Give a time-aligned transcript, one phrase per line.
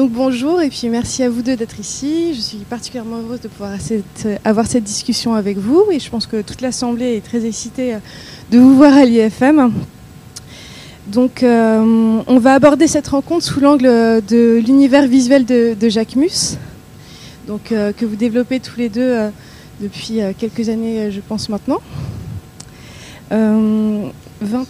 [0.00, 2.32] Donc bonjour et puis merci à vous deux d'être ici.
[2.34, 3.72] Je suis particulièrement heureuse de pouvoir
[4.46, 7.98] avoir cette discussion avec vous et je pense que toute l'Assemblée est très excitée
[8.50, 9.70] de vous voir à l'IFM.
[11.08, 16.56] Donc euh, on va aborder cette rencontre sous l'angle de l'univers visuel de, Jacques Mus,
[17.46, 19.28] donc, euh, que vous développez tous les deux euh,
[19.82, 21.82] depuis quelques années, je pense maintenant.
[23.30, 23.34] 20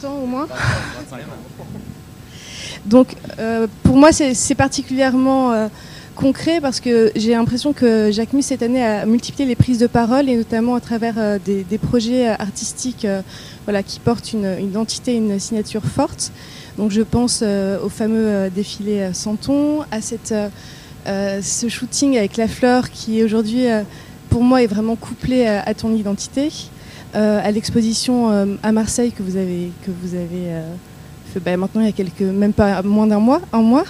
[0.05, 0.49] ans au moins.
[2.87, 3.15] Donc
[3.83, 5.69] pour moi c'est particulièrement
[6.15, 9.87] concret parce que j'ai l'impression que Jacques Mus cette année a multiplié les prises de
[9.87, 13.07] parole et notamment à travers des, projets artistiques
[13.64, 16.32] voilà, qui portent une, identité, une signature forte.
[16.79, 20.35] Donc je pense au fameux défilé Santon, à cette
[21.07, 23.82] euh, ce shooting avec la fleur qui aujourd'hui euh,
[24.29, 26.53] pour moi est vraiment couplé à, ton identité,
[27.15, 30.53] euh, à l'exposition à Marseille que vous avez que vous avez
[31.39, 33.84] bah, maintenant il y a quelques même pas moins d'un mois, un mois,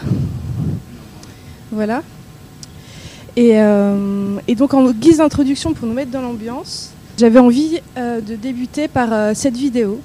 [1.73, 2.03] voilà.
[3.37, 3.53] Et,
[4.49, 9.35] et, donc en guise d'introduction pour nous mettre dans l'ambiance, j'avais envie de débuter par
[9.35, 10.01] cette vidéo.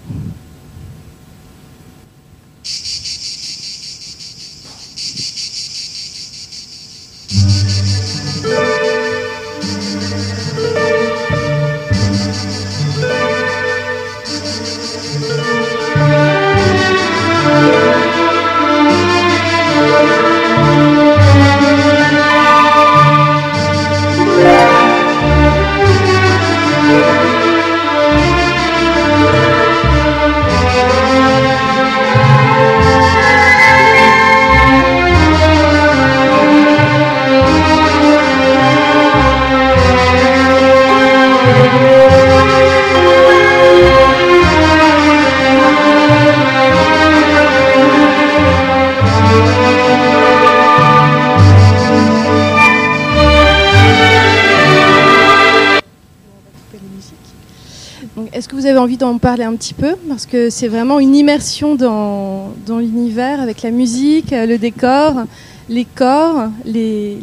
[58.85, 63.63] Envie d'en parler un petit peu Parce que c'est vraiment une immersion dans, l'univers avec
[63.63, 65.23] la musique, le décor,
[65.69, 67.17] les corps, les,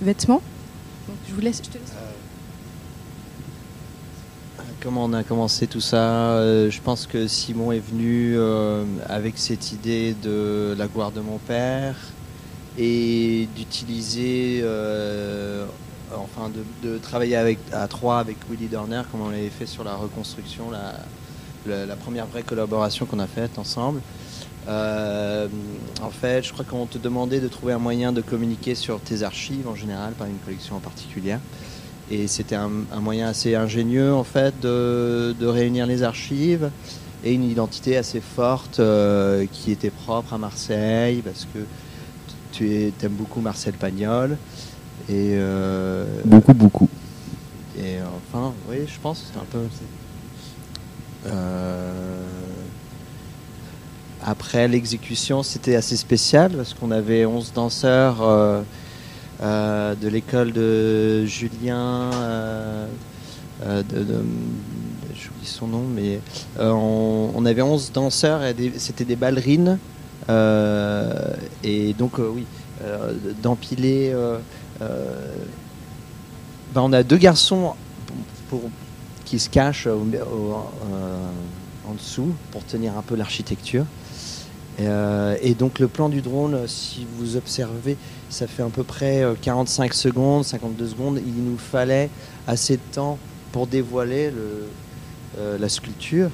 [0.00, 0.40] vêtements.
[1.28, 1.60] je vous laisse.
[1.64, 1.92] Je te laisse.
[4.60, 6.36] Euh, comment on a commencé tout ça?
[6.36, 11.20] Euh, Je pense que Simon est venu euh, avec cette idée de la gloire de
[11.20, 11.96] mon père
[12.78, 14.62] et d'utiliser
[16.16, 16.50] enfin
[16.82, 21.96] de, travailler à trois avec Willy Dorner comme on l'avait fait sur la reconstruction, la,
[21.96, 24.00] première vraie collaboration qu'on a faite ensemble.
[24.68, 25.48] Euh,
[26.02, 29.22] en fait, je crois qu'on te demandait de trouver un moyen de communiquer sur tes
[29.22, 31.36] archives en général, pas une collection en particulier.
[32.10, 32.70] Et c'était un,
[33.00, 36.70] moyen assez ingénieux en fait de, réunir les archives
[37.22, 41.60] et une identité assez forte euh, qui était propre à Marseille parce que
[42.52, 44.36] tu aimes beaucoup Marcel Pagnol.
[45.08, 46.88] Et euh, beaucoup, beaucoup.
[47.78, 49.66] Et enfin, oui, je pense que c'est un peu.
[51.26, 52.22] Euh,
[54.22, 62.10] après l'exécution, c'était assez spécial parce qu'on avait 11 danseurs euh, de l'école de Julien.
[63.64, 64.06] de,
[65.14, 66.20] j'oublie son nom, mais
[66.58, 69.78] on, avait 11 danseurs et c'était des ballerines.
[70.28, 72.44] et donc, oui,
[73.42, 74.38] d'empiler euh,
[74.80, 74.86] ben,
[76.76, 77.74] on a deux garçons
[79.24, 79.96] qui se cachent euh,
[81.88, 83.84] en dessous pour tenir un peu l'architecture.
[84.80, 87.96] Euh, et donc le plan du drone, si vous observez,
[88.30, 91.20] ça fait à peu près 45 secondes, 52 secondes.
[91.24, 92.08] Il nous fallait
[92.46, 93.18] assez de temps
[93.52, 94.32] pour dévoiler
[95.36, 96.30] la sculpture.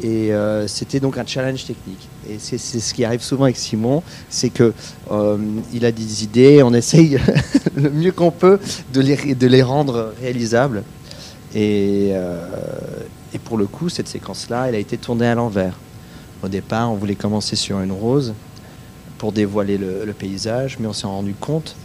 [0.00, 2.08] Et euh, c'était donc un challenge technique.
[2.28, 4.72] Et c'est ce qui arrive souvent avec Simon, c'est que
[5.10, 5.38] euh,
[5.72, 7.18] il a des idées, on essaye
[7.76, 8.58] le mieux qu'on peut
[8.92, 10.82] de les, de les rendre réalisables.
[11.54, 12.46] Et, euh,
[13.34, 15.78] et pour le coup, cette séquence-là, elle a été tournée à l'envers.
[16.42, 18.34] Au départ, on voulait commencer sur une rose
[19.18, 21.76] pour dévoiler le, paysage, mais on s'est rendu compte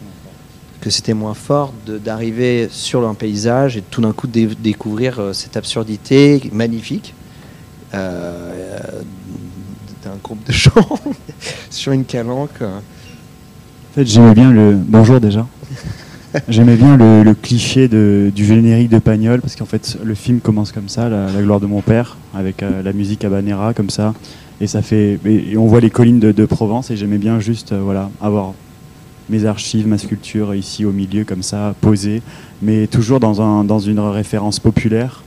[0.81, 5.57] que c'était moins fort d'arriver sur un paysage et tout d'un coup de découvrir cette
[5.57, 7.13] absurdité magnifique
[7.94, 8.67] euh,
[10.36, 11.00] de chants
[11.70, 12.62] sur une calanque.
[12.62, 12.82] En
[13.96, 14.76] fait, j'aimais bien le.
[14.76, 15.46] Bonjour déjà.
[16.50, 20.72] J'aimais bien le, cliché de, du générique de Pagnol parce qu'en fait le film commence
[20.72, 24.14] comme ça, la, gloire de mon père, avec euh, la musique habanera comme ça,
[24.60, 27.82] et ça fait, et, on voit les collines de, Provence et j'aimais bien juste euh,
[27.82, 28.54] voilà avoir
[29.30, 32.22] mes archives, ma sculpture ici au milieu comme ça, posée,
[32.62, 35.24] mais toujours dans, un, dans une référence populaire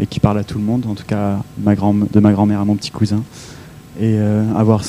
[0.00, 2.76] et qui parle à tout le monde, en tout cas de ma grand-mère à mon
[2.76, 3.22] petit cousin,
[3.98, 4.82] et euh, avoir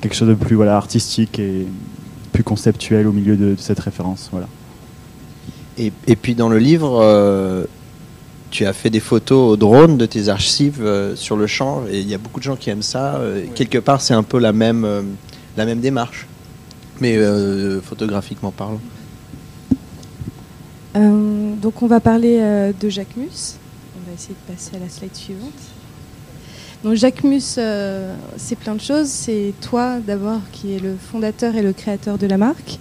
[0.00, 1.66] quelque chose de plus voilà, artistique et
[2.32, 4.28] plus conceptuel au milieu de, cette référence.
[4.32, 4.48] Voilà.
[5.78, 7.64] Et, et, puis dans le livre, euh,
[8.50, 12.00] tu as fait des photos au drone de tes archives euh, sur le champ, et
[12.00, 13.20] il y a beaucoup de gens qui aiment ça.
[13.54, 14.86] Quelque part, c'est un peu la même,
[15.56, 16.26] la même démarche,
[17.00, 17.16] mais
[17.82, 18.80] photographiquement parlant.
[20.94, 23.54] donc on va parler de Jacques Mus.
[23.96, 25.77] On va essayer de passer à la slide suivante.
[26.84, 29.08] Donc Jacques Mus, euh, c'est plein de choses.
[29.08, 32.78] C'est toi d'abord qui est le fondateur et le créateur de la marque.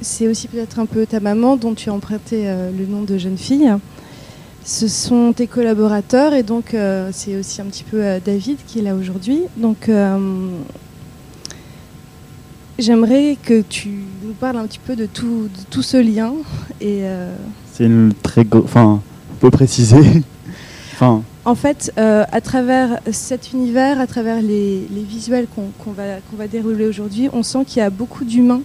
[0.00, 3.16] C'est aussi peut-être un peu ta maman dont tu as emprunté euh, le nom de
[3.16, 3.72] jeune fille.
[4.64, 8.82] Ce sont tes collaborateurs et donc euh, c'est aussi un petit peu David qui est
[8.82, 9.42] là aujourd'hui.
[9.56, 9.88] Donc
[12.78, 13.90] j'aimerais que tu
[14.24, 16.32] nous parles un petit peu de tout, tout ce lien.
[16.80, 17.04] Et,
[17.72, 18.44] C'est une très...
[18.52, 19.00] Enfin,
[19.32, 20.00] on peut préciser.
[20.94, 26.86] enfin, en fait, euh, à travers cet univers, à travers les, visuels qu'on va, dérouler
[26.86, 28.62] aujourd'hui, on sent qu'il y a beaucoup d'humains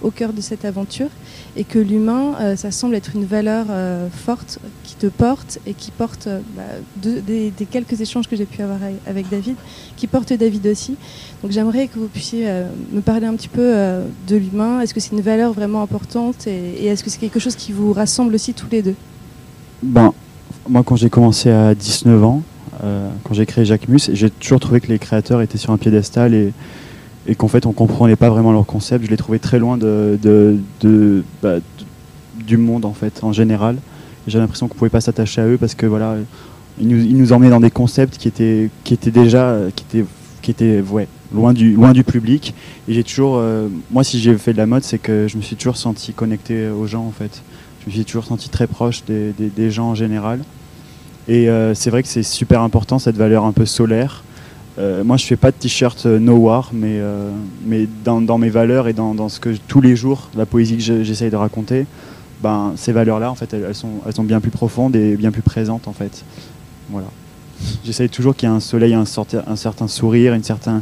[0.00, 1.08] au cœur de cette aventure
[1.56, 5.74] et que l'humain, euh, ça semble être une valeur euh, forte qui te porte et
[5.74, 6.62] qui porte bah,
[6.96, 9.56] des, quelques échanges que j'ai pu avoir avec David,
[9.96, 10.96] qui porte David aussi.
[11.42, 12.46] Donc j'aimerais que vous puissiez
[12.92, 13.72] me parler un petit peu
[14.28, 14.80] de l'humain.
[14.80, 17.92] Est-ce que c'est une valeur vraiment importante et, est-ce que c'est quelque chose qui vous
[17.92, 18.94] rassemble aussi tous les deux?
[19.82, 20.12] Ben,
[20.68, 22.42] moi, quand j'ai commencé à 19 ans,
[22.84, 25.78] euh, quand j'ai créé Jacques Mus, j'ai toujours trouvé que les créateurs étaient sur un
[25.78, 26.52] piédestal et,
[27.36, 29.04] qu'en fait, on comprenait pas vraiment leur concept.
[29.04, 29.78] Je les trouvais très loin
[31.42, 31.56] bah,
[32.46, 33.76] du monde, en fait, en général.
[34.26, 36.16] J'ai l'impression qu'on pouvait pas s'attacher à eux parce que voilà,
[36.80, 38.70] ils nous, emmenaient dans des concepts qui étaient,
[39.10, 40.84] déjà, qui étaient,
[41.32, 42.54] loin du, loin du public.
[42.88, 45.42] Et j'ai toujours, euh, moi, si j'ai fait de la mode, c'est que je me
[45.42, 47.42] suis toujours senti connecté aux gens, en fait.
[47.80, 50.40] Je me suis toujours senti très proche des gens en général.
[51.28, 54.24] Et euh, c'est vrai que c'est super important cette valeur un peu solaire.
[54.78, 57.00] Euh, moi, je fais pas de t-shirt euh, No War, mais,
[58.04, 61.36] dans, mes valeurs et dans, ce que tous les jours, la poésie que j'essaye de
[61.36, 61.86] raconter,
[62.42, 65.92] ben, ces valeurs-là, en fait, elles, sont, bien plus profondes et bien plus présentes, en
[65.92, 66.24] fait.
[66.88, 67.08] Voilà.
[67.84, 70.80] J'essaye toujours qu'il y ait un soleil, un, un certain sourire, certain.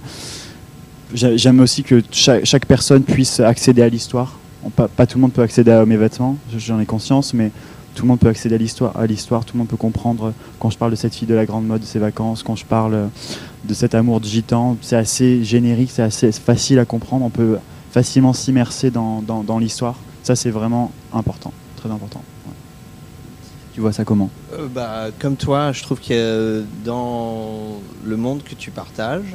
[1.15, 4.39] J'aime aussi que chaque, personne puisse accéder à l'histoire.
[4.75, 7.51] Pas, pas, tout le monde peut accéder à mes vêtements, j'en ai conscience, mais
[7.97, 10.71] tout le monde peut accéder à l'histoire, à l'histoire, tout le monde peut comprendre quand
[10.71, 13.09] je parle de cette fille de la grande mode, de ses vacances, quand je parle
[13.65, 17.59] de cet amour de gitan, c'est assez générique, c'est assez facile à comprendre, on peut
[17.91, 19.97] facilement s'immerser dans, dans, l'histoire.
[20.23, 22.23] Ça, c'est vraiment important, très important.
[23.73, 24.31] Tu vois ça comment?
[24.53, 29.35] Euh, bah, Comme toi, je trouve que dans le monde que tu partages,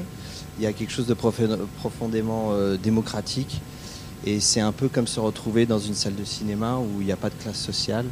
[0.60, 3.62] il y a quelque chose de profondément euh, démocratique.
[4.26, 7.12] Et c'est un peu comme se retrouver dans une salle de cinéma où il n'y
[7.12, 8.06] a pas de classe sociale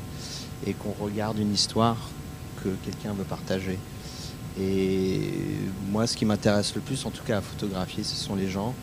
[0.66, 1.98] et qu'on regarde une histoire
[2.64, 3.78] que quelqu'un veut partager.
[4.60, 5.22] Et
[5.92, 8.74] moi, ce qui m'intéresse le plus, en tout cas à photographier, ce sont les gens,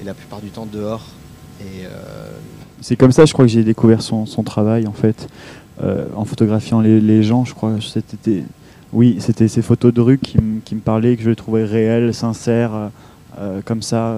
[0.00, 1.06] et la plupart du temps dehors.
[1.60, 2.30] Et euh,
[2.80, 5.28] C'est comme ça, je crois que j'ai découvert son, son, travail, en fait,
[5.82, 7.44] euh, en photographiant les, les, gens.
[7.44, 8.44] Je crois c'était,
[8.92, 12.90] oui, c'était ces photos de rue qui, me parlaient, que je les trouvais réelles, sincères,
[13.38, 14.14] euh, comme ça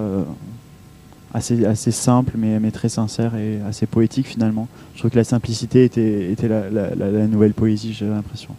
[1.37, 4.67] assez, simple, mais, très sincère et assez poétique finalement.
[4.93, 8.55] Je trouve que la simplicité était, la, nouvelle poésie, j'ai l'impression.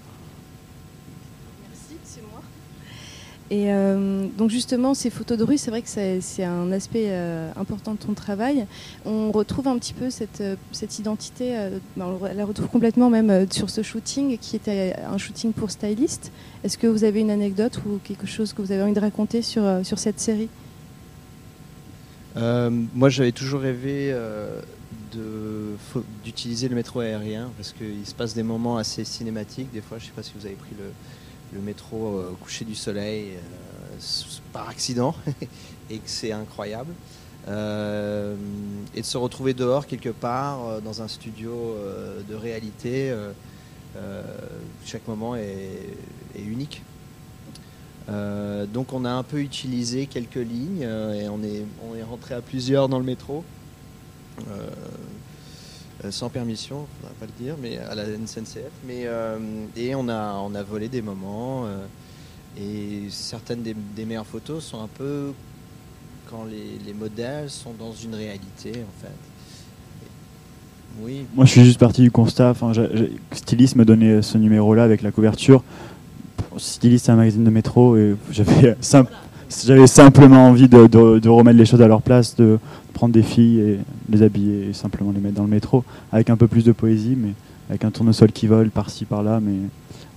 [1.69, 2.40] Merci, c'est moi.
[3.50, 7.50] Et euh, donc justement, ces photos de rue, c'est vrai que c'est un aspect euh,
[7.56, 8.66] important de ton travail.
[9.04, 10.56] On retrouve un petit peu cette, euh,
[10.99, 11.54] identité,
[11.97, 16.30] ben, on la retrouve complètement même sur ce shooting qui était un shooting pour styliste.
[16.64, 19.42] Est-ce que vous avez une anecdote ou quelque chose que vous avez envie de raconter
[19.42, 20.49] sur cette série?
[22.38, 24.61] Euh, moi, j'avais toujours rêvé euh,
[26.25, 29.73] d'utiliser le métro aérien parce qu'il se passe des moments assez cinématiques.
[29.73, 32.75] Des fois, je ne sais pas si vous avez pris le, métro au coucher du
[32.75, 33.99] soleil euh,
[34.52, 35.14] par accident
[35.90, 36.92] et que c'est incroyable.
[37.47, 41.75] et de se retrouver dehors quelque part dans un studio
[42.28, 43.12] de réalité,
[44.85, 45.97] chaque moment est
[46.37, 46.83] unique.
[48.09, 52.03] Euh, donc on a un peu utilisé quelques lignes euh, et on est, on est
[52.03, 53.45] rentré à plusieurs dans le métro.
[54.50, 54.71] Euh,
[56.11, 58.71] sans permission, on ne pas le dire, mais à la SNCF.
[58.87, 59.07] Mais,
[59.77, 61.67] et on a, on a volé des moments.
[62.57, 65.33] et certaines des, meilleures photos sont un peu
[66.31, 69.12] quand les, les, modèles sont dans une réalité, en fait.
[71.03, 71.27] oui.
[71.35, 72.50] Moi, je suis juste parti du constat.
[72.50, 72.73] Enfin,
[73.33, 75.65] Stylist me donnait ce numéro-là avec la couverture
[76.59, 78.77] styliste un magazine de métro et j'avais
[79.65, 82.59] j'avais simplement envie de, de, remettre les choses à leur place, de
[82.93, 83.79] prendre des filles et
[84.11, 87.17] les habiller et simplement les mettre dans le métro avec un peu plus de poésie,
[87.17, 87.33] mais
[87.71, 89.57] avec un tournesol qui vole par-ci par-là, mais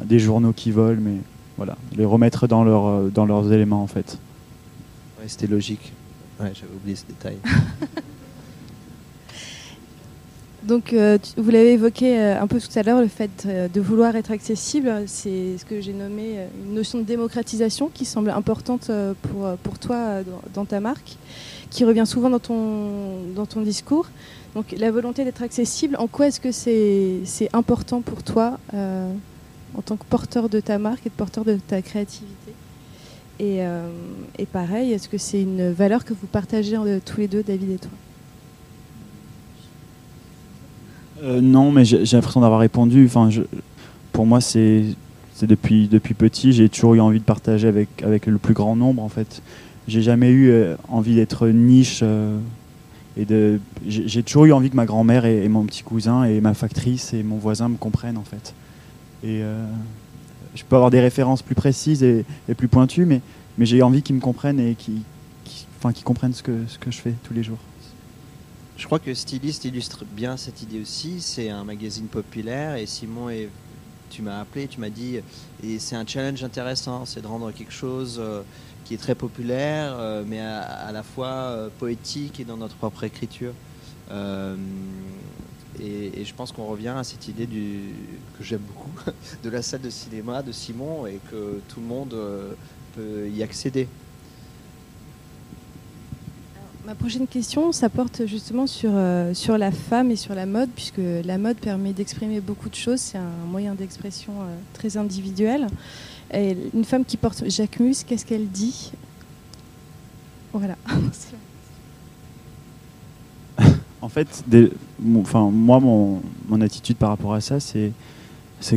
[0.06, 1.18] des journaux qui volent, mais
[1.58, 4.18] voilà, les remettre dans, leur, dans leurs éléments en fait.
[5.20, 5.94] Ouais, c'était logique.
[6.40, 7.38] Ouais, j'avais oublié ce détail.
[10.64, 13.68] Donc, euh, tu- vous l'avez évoqué euh, un peu tout à l'heure, le fait euh,
[13.68, 16.38] de vouloir être accessible, c'est ce que j'ai nommé
[16.68, 18.92] une notion de démocratisation qui semble importante
[19.24, 20.20] pour, pour toi
[20.54, 21.18] dans, ta marque,
[21.72, 24.08] qui revient souvent dans ton, dans ton discours.
[24.54, 29.96] Donc, la volonté d'être accessible, en quoi est-ce que c'est important pour toi en tant
[29.98, 32.52] que porteur de ta marque et de porteur de ta créativité?
[33.40, 33.62] Et,
[34.52, 37.90] pareil, est-ce que c'est une valeur que vous partagez tous les deux, David et toi?
[41.22, 43.06] Euh, non, mais j'ai l'impression d'avoir répondu.
[43.06, 43.30] Enfin,
[44.12, 44.84] pour moi, c'est
[45.42, 49.04] depuis, depuis petit, j'ai toujours eu envie de partager avec, avec le plus grand nombre,
[49.04, 49.42] en fait.
[49.88, 52.02] J'ai jamais eu euh, envie d'être niche.
[52.04, 52.38] euh,
[53.18, 56.54] et de, j'ai toujours eu envie que ma grand-mère et, mon petit cousin et ma
[56.54, 58.54] factrice et mon voisin me comprennent, en fait.
[59.22, 59.42] Et
[60.56, 62.24] je peux avoir des références plus précises et,
[62.56, 63.20] plus pointues, mais,
[63.58, 65.02] mais j'ai envie qu'ils me comprennent et qu'ils
[65.94, 67.58] qu'ils comprennent ce que, ce que je fais tous les jours.
[68.82, 71.22] Je crois que Styliste illustre bien cette idée aussi.
[71.22, 73.50] C'est un magazine populaire et Simon, est-
[74.10, 75.20] tu m'as appelé, tu m'as dit,
[75.64, 78.42] et c'est un challenge intéressant, c'est de rendre quelque chose euh,
[78.84, 83.04] qui est très populaire, euh, mais à, la fois euh, poétique et dans notre propre
[83.04, 83.54] écriture.
[85.80, 87.82] Et, et je pense qu'on revient à cette idée du,
[88.38, 89.12] que j'aime beaucoup
[89.44, 92.16] de la salle de cinéma de Simon et que tout le monde
[92.96, 93.88] peut y accéder.
[96.86, 100.70] Ma prochaine question, ça porte justement sur, euh, sur la femme et sur la mode,
[100.76, 103.00] puisque la mode permet d'exprimer beaucoup de choses.
[103.00, 105.68] C'est un moyen d'expression euh, très individuel.
[106.34, 108.92] Une femme qui porte Jacquemus, qu'est-ce qu'elle dit?
[110.54, 110.76] Voilà.
[114.04, 114.44] En fait,
[115.00, 117.92] moi, mon, attitude par rapport à ça, c'est,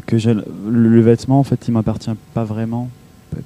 [0.05, 2.91] que le, le vêtement, en fait, il m'appartient pas vraiment.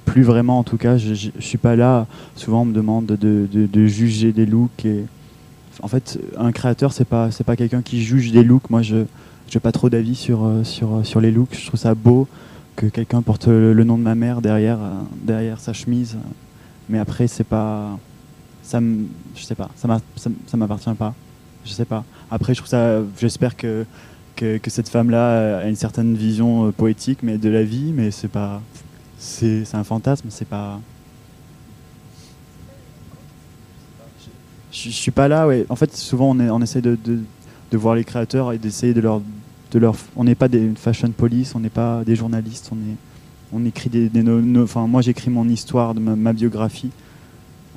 [0.05, 0.97] Plus vraiment, en tout cas.
[0.97, 2.07] Je, je suis pas là.
[2.35, 4.85] Souvent, on me demande de, de- juger des looks.
[4.85, 5.05] Et,
[5.81, 8.69] en fait, un créateur, c'est pas, pas quelqu'un qui juge des looks.
[8.69, 11.55] Moi, je n'ai pas trop d'avis sur, euh, sur, euh, sur les looks.
[11.55, 12.27] Je trouve ça beau
[12.75, 14.93] que quelqu'un porte le, nom de ma mère derrière, euh,
[15.23, 16.17] derrière sa chemise.
[16.89, 17.97] Mais après, c'est pas.
[18.63, 18.79] Ça
[19.35, 19.69] je sais pas.
[19.75, 21.13] Ça m'appartient pas
[21.65, 22.03] je sais pas.
[22.31, 22.61] Après, je.
[23.19, 23.85] J'espère que,
[24.35, 28.27] que, que cette femme-là a une certaine vision poétique, mais de la vie, mais c'est
[28.27, 28.61] pas.
[29.19, 30.79] C'est un fantasme, c'est pas.
[34.71, 35.65] Je, je suis pas là, ouais.
[35.69, 37.19] En fait, souvent, on, est, on essaie de, de,
[37.71, 39.21] de voir les créateurs et d'essayer de leur,
[39.71, 39.95] de leur.
[40.15, 42.95] On n'est pas des fashion police, on n'est pas des journalistes, on est.
[43.51, 44.09] On écrit des.
[44.09, 46.91] des no- no- enfin, moi, j'écris mon histoire, de ma, ma biographie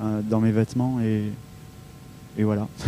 [0.01, 1.23] euh, dans mes vêtements et.
[2.37, 2.67] Et voilà.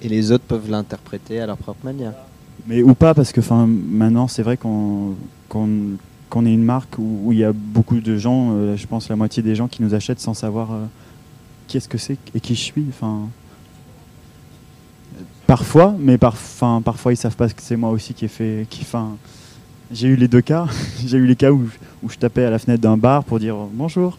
[0.00, 2.12] Et les autres peuvent l'interpréter à leur propre manière.
[2.68, 5.16] Mais ou pas, parce que enfin, maintenant, c'est vrai qu'on
[5.48, 5.96] qu'on
[6.28, 9.08] qu'on est une marque où, où il y a beaucoup de gens, euh, je pense
[9.08, 10.84] la moitié des gens qui nous achètent sans savoir euh,
[11.68, 12.84] qu'est-ce que c'est et qui je suis.
[12.90, 13.28] Enfin,
[15.46, 18.66] parfois, mais par, enfin, parfois ils savent pas que c'est moi aussi qui ai fait.
[18.70, 19.16] Qui, enfin,
[19.92, 20.66] j'ai eu les deux cas.
[21.06, 21.68] j'ai eu les cas où,
[22.02, 24.18] où je tapais à la fenêtre d'un bar pour dire bonjour,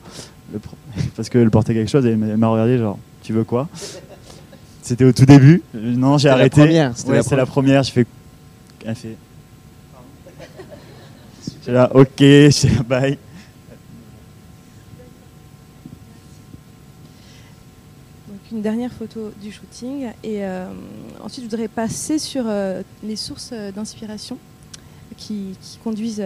[0.53, 0.59] le
[1.15, 3.67] parce qu'elle portait quelque chose et elle m'a- regardé genre tu veux quoi?
[4.81, 5.61] C'était au tout début.
[5.75, 6.61] Non, j'ai C'était la arrêté.
[6.61, 7.83] première, c'était Ouais, la c'est la première.
[7.83, 8.07] Je fais.
[8.85, 9.15] Elle fait.
[11.69, 13.17] Là, ok, je sais, bye.
[18.51, 20.07] Une dernière photo du shooting.
[20.23, 20.65] Et euh,
[21.21, 24.39] ensuite, je voudrais passer sur euh, les sources euh, d'inspiration
[25.15, 26.23] qui, conduisent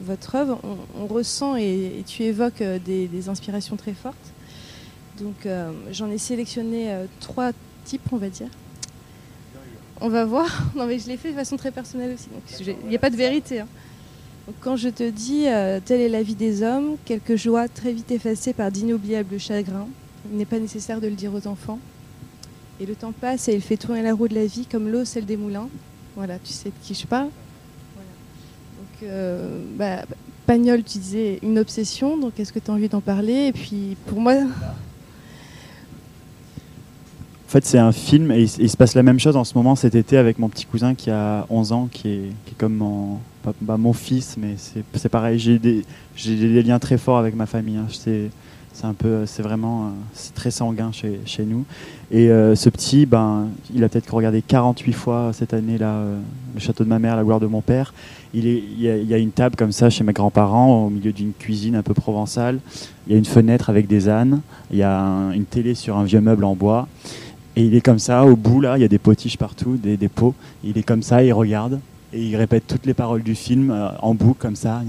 [0.00, 0.58] votre œuvre.
[0.98, 4.16] On, ressent et, tu évoques des, inspirations très fortes.
[5.20, 5.48] Donc
[5.90, 7.50] j'en ai sélectionné trois
[7.84, 8.46] types, on va dire.
[10.00, 10.46] On va voir.
[10.76, 12.28] Non mais je l'ai fait de façon très personnelle aussi.
[12.60, 13.60] Il n'y a pas de vérité.
[13.60, 13.66] hein.
[14.60, 18.10] Quand je te dis euh, telle est la vie des hommes, quelques joies très vite
[18.10, 19.88] effacées par d'inoubliables chagrins,
[20.30, 21.78] il n'est pas nécessaire de le dire aux enfants.
[22.80, 25.04] Et le temps passe et il fait tourner la roue de la vie comme l'eau
[25.04, 25.68] celle des moulins.
[26.16, 27.28] Voilà, tu sais de qui je parle.
[27.94, 28.08] Voilà.
[28.78, 30.04] Donc, euh, bah,
[30.46, 33.48] Pagnol, tu disais une obsession, donc est-ce que tu as envie d'en parler?
[33.48, 34.34] Et puis pour moi,
[37.48, 39.74] En fait, c'est un film et il, se passe la même chose en ce moment
[39.74, 44.36] cet été avec mon petit cousin qui a 11 ans, qui est, comme mon, fils,
[44.38, 45.38] mais c'est pareil.
[45.38, 47.78] J'ai des, liens très forts avec ma famille.
[47.78, 47.86] hein.
[47.90, 49.88] C'est un peu, c'est vraiment, euh,
[50.34, 51.64] très sanguin chez, nous.
[52.10, 56.18] Et euh, ce petit, ben, il a peut-être regardé 48 fois cette année là, euh,
[56.54, 57.94] le château de ma mère, la gloire de mon père.
[58.34, 58.46] Il,
[58.78, 61.94] y a, une table comme ça chez mes grands-parents, au milieu d'une cuisine un peu
[61.94, 62.58] provençale.
[63.06, 64.42] Il y a une fenêtre avec des ânes.
[64.70, 66.86] Il y a un- une télé sur un vieux meuble en bois.
[67.58, 69.96] Et il est comme ça, au bout, là, il y a des potiches partout, des,
[69.96, 70.32] des pots.
[70.62, 71.80] Il est comme ça, il regarde.
[72.12, 74.80] et il répète toutes les paroles du film euh, en boucle comme ça.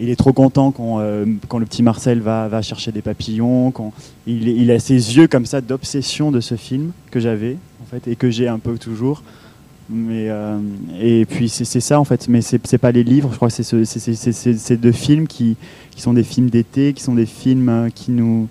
[0.00, 3.70] Il est trop content quand, euh, quand le petit Marcel va, va chercher des papillons.
[3.70, 3.92] Quand
[4.26, 8.16] il, a ces yeux comme ça d'obsession de ce film que j'avais en fait et
[8.16, 9.22] que j'ai un peu toujours.
[9.88, 10.58] Mais euh,
[11.00, 13.28] et puis c'est ça en fait, mais c'est pas les livres.
[13.30, 15.56] Je crois que c'est ce, ces deux films qui,
[15.92, 18.48] qui sont des films d'été, qui sont des films qui nous,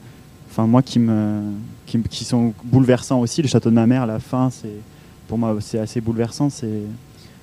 [0.55, 1.41] enfin moi qui me,
[1.85, 3.41] qui, qui sont bouleversants aussi.
[3.41, 4.79] Le château de ma mère la fin, c'est
[5.27, 6.49] pour moi c'est assez bouleversant.
[6.49, 6.83] C'est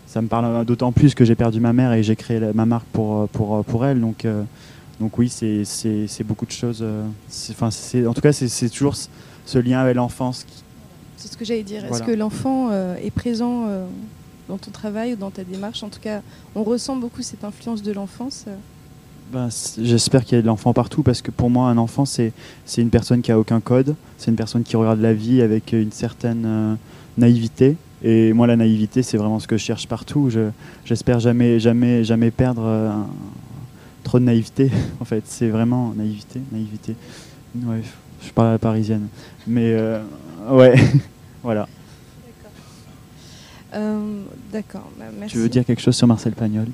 [0.07, 2.87] ça me parle d'autant plus que j'ai perdu ma mère et j'ai créé ma marque
[2.93, 3.99] pour, pour, pour elle.
[3.99, 4.43] Donc, euh,
[5.01, 6.81] donc oui, c'est beaucoup de choses.
[6.83, 7.07] Euh,
[7.51, 7.71] enfin,
[8.07, 10.45] en tout cas, c'est toujours ce lien avec l'enfance.
[11.17, 11.87] C'est ce que j'allais dire.
[11.87, 13.69] Est-ce que l'enfant euh, est présent
[14.51, 15.83] dans ton travail ou dans ta démarche?
[15.83, 16.21] En tout cas,
[16.55, 18.45] on ressent beaucoup cette influence de l'enfance.
[19.33, 19.49] Ben,
[19.81, 22.33] J'espère qu'il y a de l'enfant partout parce que pour moi, un enfant, c'est
[22.77, 23.95] une personne qui a aucun code.
[24.19, 26.79] C'est une personne qui regarde la vie avec une certaine
[27.17, 30.29] naïveté et moi, la naïveté, c'est vraiment ce que je cherche partout.
[30.85, 32.91] J'espère jamais, jamais, jamais perdre euh,
[34.03, 34.71] trop de naïveté.
[35.01, 36.97] En fait, c'est vraiment naïveté, naïveté.
[37.55, 37.83] Ouais,
[38.25, 39.07] je parle à la parisienne.
[39.47, 40.03] Mais euh,
[40.51, 40.75] ouais,
[41.43, 41.69] voilà.
[42.33, 42.51] D'accord.
[43.75, 44.23] Euh,
[44.53, 46.67] bah, tu veux dire quelque chose sur Marcel Pagnol?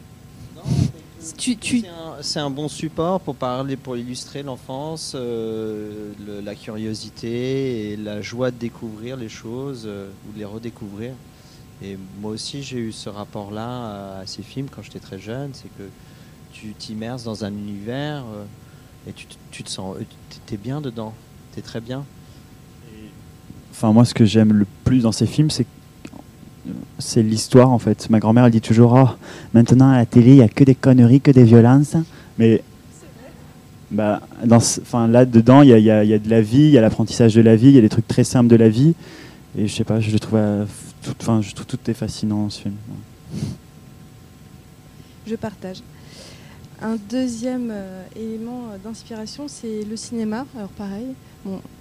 [1.21, 8.57] C'est un, bon support pour parler, pour illustrer l'enfance, la curiosité et la joie de
[8.57, 11.13] découvrir les choses ou de les redécouvrir.
[11.83, 15.51] Et moi aussi, j'ai eu ce rapport-là à ces films quand j'étais très jeune.
[15.55, 15.89] C'est que
[16.53, 18.25] tu t'immerses dans un univers
[19.09, 19.97] et tu, tu te sens.
[20.47, 21.15] Tu es bien dedans.
[21.53, 22.05] Tu es très bien.
[23.71, 25.67] Enfin, moi, ce que j'aime le plus dans ces films, c'est
[26.99, 28.11] c'est l'histoire en fait.
[28.11, 29.09] Ma grand-mère elle dit toujours oh,
[29.55, 31.97] maintenant à la télé il n'y a que des conneries, que des violences.
[32.39, 32.63] Mais
[33.91, 36.81] bah, dans, enfin, là dedans il y, y, a de la vie, il y a
[36.81, 38.95] l'apprentissage de la vie, il y a des trucs très simples de la vie.
[39.57, 40.39] Et je sais pas, je le trouve,
[41.03, 42.75] tout, je trouve tout est fascinant ce film.
[45.27, 45.83] Je partage.
[46.81, 50.47] Un deuxième euh, élément d'inspiration, c'est le cinéma.
[50.57, 51.09] Alors pareil,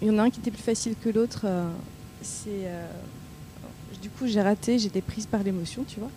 [0.01, 1.41] il y en a un qui était plus facile que l'autre.
[1.46, 1.70] Euh,
[2.22, 2.88] c'est euh,
[4.17, 6.09] coup j'ai raté, j'étais prise par l'émotion, tu vois.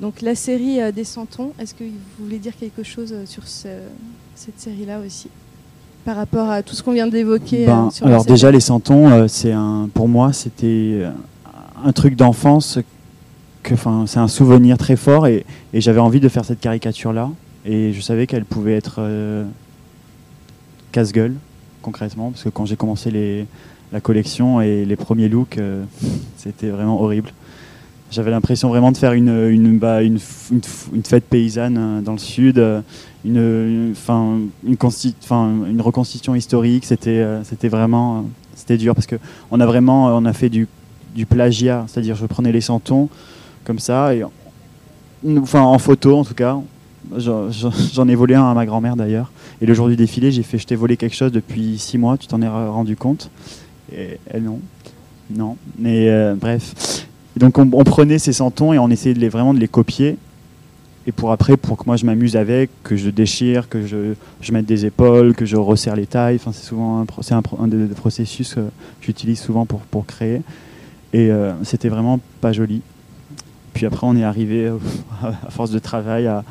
[0.00, 4.98] Donc la série des Santons, est-ce que vous voulez dire quelque chose sur cette série-là
[5.06, 5.28] aussi?
[6.04, 9.88] Par rapport à tout ce qu'on vient d'évoquer ben, Alors déjà les Santons, c'est un,
[9.94, 11.04] pour moi c'était
[11.84, 12.78] un truc d'enfance
[13.62, 13.74] que,
[14.06, 17.30] c'est un souvenir très fort et, j'avais envie de faire cette caricature-là.
[17.66, 19.44] Et je savais qu'elle pouvait être euh,
[20.92, 21.34] casse-gueule,
[21.80, 23.46] concrètement, parce que quand j'ai commencé les,
[23.92, 25.84] la collection et les premiers looks, euh,
[26.36, 27.30] c'était vraiment horrible.
[28.10, 30.00] J'avais l'impression vraiment de faire une, une, bah,
[31.04, 32.58] fête paysanne euh, dans le sud,
[33.24, 33.94] une, une,
[34.64, 34.76] une,
[35.70, 36.84] une reconstitution historique.
[36.84, 40.68] C'était vraiment c'était dur parce qu'on a vraiment on a fait du
[41.14, 43.08] du plagiat, c'est-à-dire je prenais les santons
[43.64, 44.24] comme ça, et
[45.36, 46.58] enfin en photo en tout cas.
[47.18, 49.30] J'en ai volé un à ma grand-mère d'ailleurs.
[49.60, 52.16] Et le jour du défilé, j'ai fait Je t'ai volé quelque chose depuis six mois,
[52.16, 53.30] tu t'en es rendu compte
[54.30, 54.60] Elle, non.
[55.30, 55.56] Non.
[55.78, 57.06] Mais euh, bref.
[57.36, 60.16] donc on, prenait ces santons et on essayait de les, vraiment de les copier.
[61.06, 64.52] Et pour après, pour que moi je m'amuse avec, que je déchire, que je, je
[64.52, 66.36] mette des épaules, que je resserre les tailles.
[66.36, 68.62] Enfin, c'est souvent un, un, un, des processus que
[69.02, 70.40] j'utilise souvent pour, pour créer.
[71.12, 72.82] Et euh, c'était vraiment pas joli.
[73.72, 74.78] Puis après, on est arrivé, euh,
[75.22, 76.44] à force de travail, à,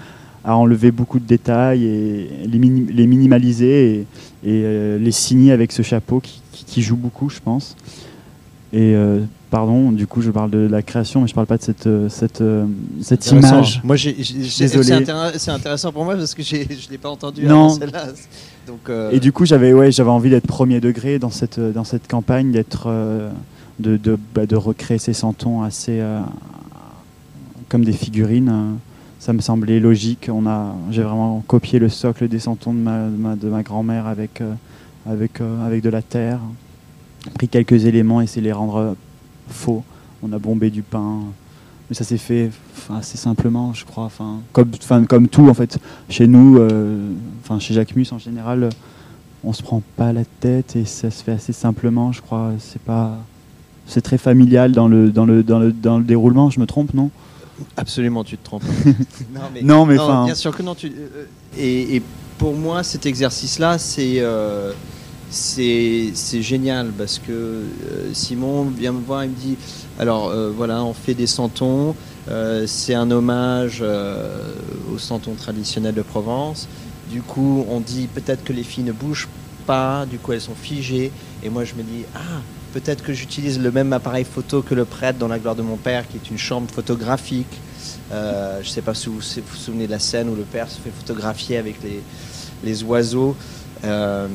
[0.46, 4.06] enlever beaucoup de détails et les, minimaliser et,
[4.46, 6.42] euh, les signer avec ce chapeau qui,
[6.78, 7.76] joue beaucoup, je pense.
[8.72, 8.96] Et
[9.52, 12.44] pardon, du coup, je parle de la création, mais je parle pas de cette, cette,
[13.02, 13.82] cette image.
[13.84, 17.70] Moi, C'est intéressant pour moi parce que je ne l'ai pas entendu non.
[17.70, 18.08] celle-là.
[18.66, 22.52] Donc, Et du coup, j'avais ouais, envie d'être premier degré dans cette, dans cette campagne,
[22.52, 22.90] d'être
[23.80, 26.20] de, de, bah, de, recréer ces santons assez euh,
[27.70, 28.78] comme des figurines.
[29.20, 30.30] ça me semblait logique.
[30.32, 34.42] On a, j'ai vraiment copié le socle des santons de ma, de ma, grand-mère avec,
[34.42, 34.54] euh,
[35.10, 36.40] avec, euh, avec de la terre,
[37.36, 38.96] pris quelques éléments et essayé de les rendre
[39.50, 39.84] faux.
[40.22, 41.20] On a bombé du pain.
[41.90, 42.50] Mais ça s'est fait
[42.90, 44.06] assez simplement, je crois.
[44.06, 44.72] Enfin, comme,
[45.08, 46.60] comme tout, en fait, chez nous,
[47.44, 48.70] enfin, chez Jacquemus en général,
[49.44, 52.54] on se prend pas la tête et ça se fait assez simplement, je crois.
[52.60, 53.18] C'est pas
[53.86, 56.94] c'est très familial dans le, dans, le, dans, le, dans le déroulement, je me trompe,
[56.94, 57.10] non?
[57.78, 58.64] Absolument, tu te trompes.
[59.64, 60.74] non, mais, non, bien sûr que non.
[60.76, 61.26] Tu, euh,
[61.58, 62.02] et, et,
[62.38, 64.74] pour moi, cet exercice-là, c'est euh,
[65.34, 67.64] c'est génial parce que euh,
[68.14, 69.58] Simon vient me voir et me dit
[70.00, 71.96] alors voilà, on fait des santons.
[72.66, 73.84] c'est un hommage
[74.92, 76.68] aux santons traditionnels de Provence.
[77.12, 79.28] Du coup, on dit peut-être que les filles ne bougent
[79.68, 81.12] pas, du coup elles sont figées.
[81.44, 82.42] Et moi je me dis ah
[82.74, 85.78] peut-être que j'utilise le même appareil photo que le prêtre dans La gloire de mon
[85.78, 87.60] père, qui est une chambre photographique.
[88.12, 90.70] Euh, je ne sais pas si vous vous souvenez de la scène où le père
[90.70, 91.76] se fait photographier avec
[92.64, 93.36] les oiseaux.
[93.84, 94.28] Euh,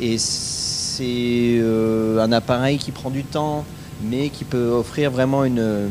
[0.00, 3.64] et c'est euh, un appareil qui prend du temps,
[4.04, 5.88] mais qui peut offrir vraiment une,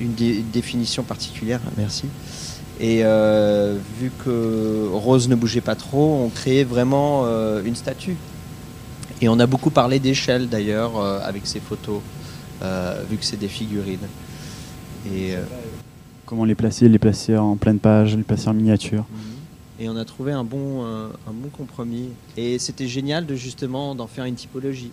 [0.00, 0.14] une,
[0.52, 1.60] définition particulière.
[1.76, 2.06] Merci.
[2.80, 3.02] Et
[4.00, 7.24] vu que Rose ne bougeait pas trop, on créait vraiment
[7.64, 8.16] une statue.
[9.20, 12.00] Et on a beaucoup parlé d'échelle d'ailleurs avec ces photos,
[13.08, 14.08] vu que c'est des figurines.
[15.14, 15.34] Et,
[16.26, 19.04] Comment les placer Les placer en pleine page, les placer en miniature?
[19.82, 22.10] Et on a trouvé un bon, euh, un bon compromis.
[22.36, 24.92] Et c'était génial de justement d'en faire une typologie.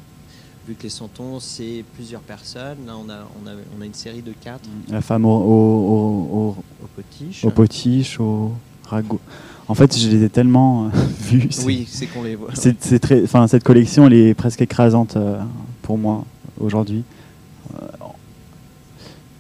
[0.67, 2.79] Vu que les santons, c'est plusieurs personnes.
[2.87, 4.67] Là, on a, on a, on a une série de quatre.
[4.89, 7.45] La femme au, au, au, potiche.
[7.45, 8.51] Au potiche, au
[8.87, 9.19] ragot.
[9.67, 11.49] En fait, je les ai tellement euh, vus.
[11.65, 12.49] Oui, c'est qu'on les voit.
[12.55, 15.39] C'est très, enfin, cette collection, elle est presque écrasante euh,
[15.83, 16.25] pour moi
[16.59, 17.03] aujourd'hui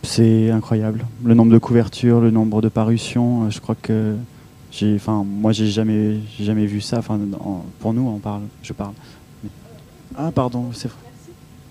[0.09, 1.05] c'est incroyable.
[1.23, 4.15] Le nombre de couvertures, le nombre de parutions, euh, je crois que
[4.95, 6.99] enfin, moi j'ai jamais, jamais vu ça.
[6.99, 7.19] Enfin,
[7.79, 8.93] pour nous, on parle, je parle.
[10.15, 10.97] Ah, pardon, c'est vrai.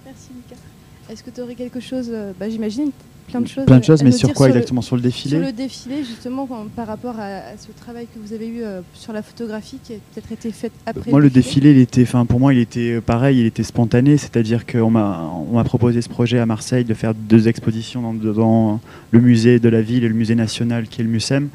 [0.04, 0.62] Merci, merci.
[1.10, 2.90] Est-ce que tu aurais quelque chose, euh, bah, j'imagine,
[3.28, 3.66] plein de choses.
[3.66, 4.82] Plein de choses, mais sur quoi exactement?
[4.82, 5.36] Sur le défilé?
[5.36, 9.12] Sur le défilé, justement, par rapport à, ce travail que vous avez eu euh, sur
[9.12, 11.10] la photographie qui a peut-être été fait après.
[11.10, 14.16] Moi, le défilé, il était, enfin, pour moi, il était euh, pareil, il était spontané,
[14.16, 18.32] c'est-à-dire qu'on m'a, on m'a proposé ce projet à Marseille de faire deux expositions dans,
[18.32, 18.80] dans,
[19.10, 21.48] le musée de la ville et le musée national qui est le MUSEM.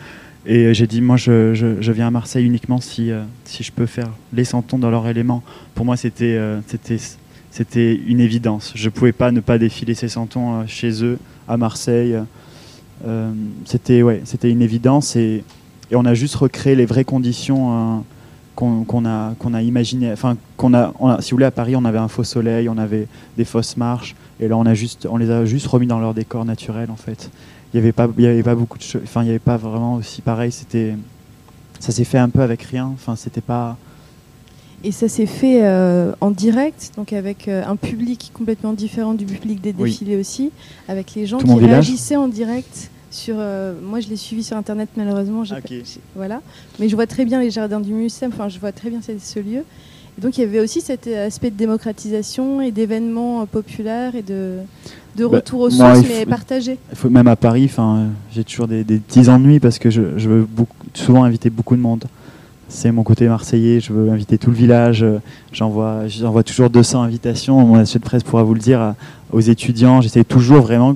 [0.46, 3.12] Et euh, j'ai dit, moi, je, je, viens à Marseille uniquement si,
[3.46, 5.44] si je peux faire les santons dans leur élément.
[5.76, 7.00] Pour moi, c'était, c'était,
[7.52, 8.74] c'était une évidence.
[8.76, 12.18] Je ne pouvais pas ne pas défiler ces santons chez eux à Marseille.
[13.06, 13.32] Euh,
[13.66, 15.44] c'était ouais, une évidence et,
[15.92, 18.00] et, on a juste recréé les vraies conditions euh,
[18.56, 20.12] qu'on a qu'on a imaginé.
[20.12, 23.08] Enfin, qu'on a, si vous voulez, à Paris, on avait un faux soleil, on avait
[23.36, 26.14] des fausses marches, et là, on a juste, on les a juste remis dans leur
[26.14, 27.30] décor naturel, en fait.
[27.74, 29.58] Il n'y avait pas, il y avait pas beaucoup de, enfin, il n'y avait pas
[29.58, 30.52] vraiment aussi pareil.
[30.52, 30.96] C'était,
[31.80, 32.86] ça s'est fait un peu avec rien.
[32.86, 33.78] Enfin, c'était pas
[34.84, 39.26] et ça s'est fait euh, en direct, donc avec euh, un public complètement différent du
[39.26, 40.52] public des défilés aussi,
[40.90, 42.90] avec les gens qui réagissaient en direct.
[43.10, 45.44] Sur, euh, moi, je l'ai suivi sur Internet, malheureusement.
[46.16, 46.42] voilà.
[46.80, 49.40] Mais je vois très bien les jardins du musée, enfin, je vois très bien ce,
[49.40, 49.64] lieu.
[50.18, 54.58] Et donc, il y avait aussi cet aspect de démocratisation et d'événements populaires et de,
[55.16, 56.78] de bah, retour aux sources, mais partagés.
[56.94, 57.72] Faut, même à Paris,
[58.32, 61.82] j'ai toujours des, petits ennuis parce que je, je veux beaucoup, souvent inviter beaucoup de
[61.82, 62.06] monde.
[62.70, 65.06] C'est mon côté marseillais, je veux inviter tout le village,
[65.52, 68.96] j'envoie, j'envoie toujours 200 invitations, mon assiette de presse pourra vous le dire,
[69.32, 70.96] aux étudiants, j'essaie toujours vraiment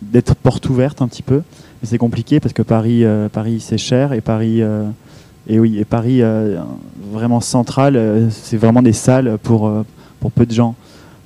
[0.00, 1.42] d'être porte ouverte un petit peu,
[1.80, 4.88] mais c'est compliqué parce que Paris, euh, Paris c'est cher et Paris, euh,
[5.48, 6.60] et oui, et Paris euh,
[7.12, 9.72] vraiment central, c'est vraiment des salles pour,
[10.20, 10.74] pour peu de gens.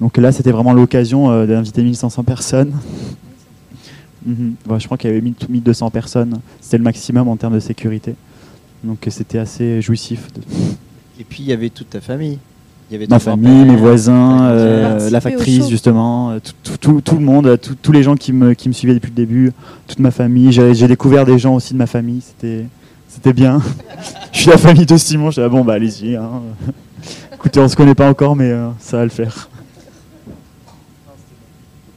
[0.00, 2.72] Donc là, c'était vraiment l'occasion d'inviter 1500 personnes.
[4.26, 4.56] Mhm.
[4.80, 8.16] je crois qu'il y avait 1200 personnes, c'était le maximum en termes de sécurité.
[8.82, 10.26] Donc c'était assez jouissif.
[11.20, 12.38] Et puis il y avait toute ta famille.
[12.88, 16.38] Il y avait Ma famille, mes voisins, euh, la factrice justement, euh,
[16.80, 19.52] tout, le monde, tous les gens qui me, qui me suivaient depuis le début,
[19.88, 20.52] toute ma famille.
[20.52, 22.64] J'ai découvert des gens aussi de ma famille, c'était
[23.32, 23.60] bien.
[24.32, 26.16] je suis la famille de Simon, je dis ah bon bah allez-y.
[26.16, 26.42] Hein.
[27.34, 29.48] Écoutez, on se connaît pas encore mais euh, ça va le faire.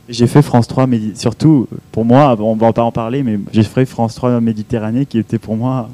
[0.07, 3.85] J'ai fait France 3, surtout pour moi, on va pas en parler, mais j'ai fait
[3.85, 5.89] France 3 Méditerranée qui était pour moi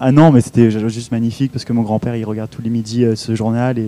[0.00, 3.04] ah non, mais c'était juste magnifique parce que mon grand-père il regarde tous les midis
[3.04, 3.78] euh, ce journal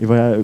[0.00, 0.38] voilà,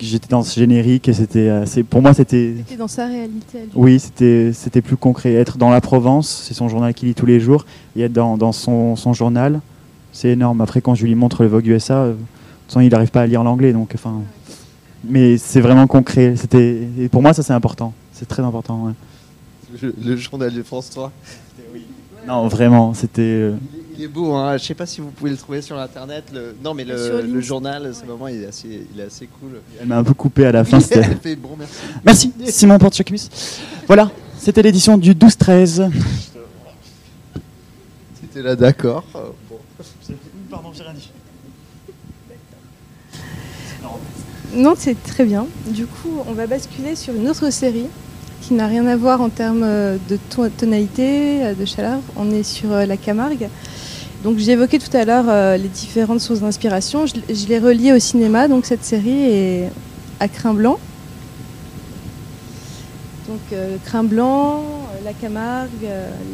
[0.00, 1.50] j'étais dans ce générique et c'était
[1.90, 2.54] pour moi c'était.
[2.58, 3.68] C'était dans sa réalité.
[3.74, 5.34] Oui, c'était c'était plus concret.
[5.34, 8.38] Être dans la Provence, c'est son journal qu'il lit tous les jours, et être dans,
[8.38, 9.60] dans son, son, journal,
[10.12, 10.62] c'est énorme.
[10.62, 12.14] Après, quand je lui montre le Vogue USA, euh,
[12.76, 14.22] il n'arrive pas à lire l'anglais, donc enfin.
[15.06, 16.34] Mais c'est vraiment concret.
[16.36, 17.92] C'était pour moi ça c'est important.
[18.12, 18.94] C'est très important.
[19.82, 21.12] Le, journal de France 3.
[22.26, 23.20] Non, vraiment, c'était.
[23.20, 23.52] Euh,
[23.96, 24.56] il est beau, hein.
[24.56, 26.24] je sais pas si vous pouvez le trouver sur internet.
[26.32, 26.56] Le...
[26.62, 29.60] Non, mais le, journal, ce moment, il est, assez, il est assez cool.
[29.80, 30.80] Elle m'a un peu coupé à la fin.
[31.22, 31.56] fait, bon,
[32.04, 32.32] merci.
[32.38, 33.20] merci, Simon Porte-Chacmus.
[33.86, 35.90] Voilà, c'était l'édition du 12-13.
[38.20, 39.04] C'était là, d'accord.
[40.50, 41.10] Pardon, j'ai rien dit.
[44.56, 45.46] Non, c'est très bien.
[45.66, 47.86] Du coup, on va basculer sur une autre série
[48.40, 50.18] qui n'a rien à voir en termes euh, de
[50.58, 51.98] tonalité, euh, de chaleur.
[52.16, 53.48] On est sur euh, la Camargue.
[54.24, 57.04] Donc j'ai évoqué tout à l'heure les différentes sources d'inspiration.
[57.06, 59.70] Je, l'ai relié au cinéma, donc cette série est
[60.18, 60.78] à Crin Blanc.
[63.28, 64.64] Donc Crin Blanc,
[65.04, 65.88] la Camargue,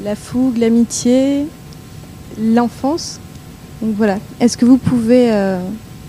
[0.04, 1.46] la fougue, l'amitié,
[2.40, 3.18] l'enfance.
[3.82, 4.18] Voilà.
[4.38, 5.32] Est-ce que vous pouvez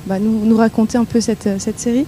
[0.07, 2.05] bah, nous, raconter un peu cette, série?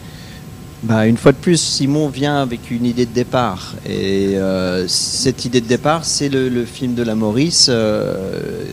[0.84, 3.76] Bah, une fois de plus, Simon vient avec une idée de départ.
[3.86, 8.66] Et euh, cette idée de départ, c'est le, film de la Maurice, euh,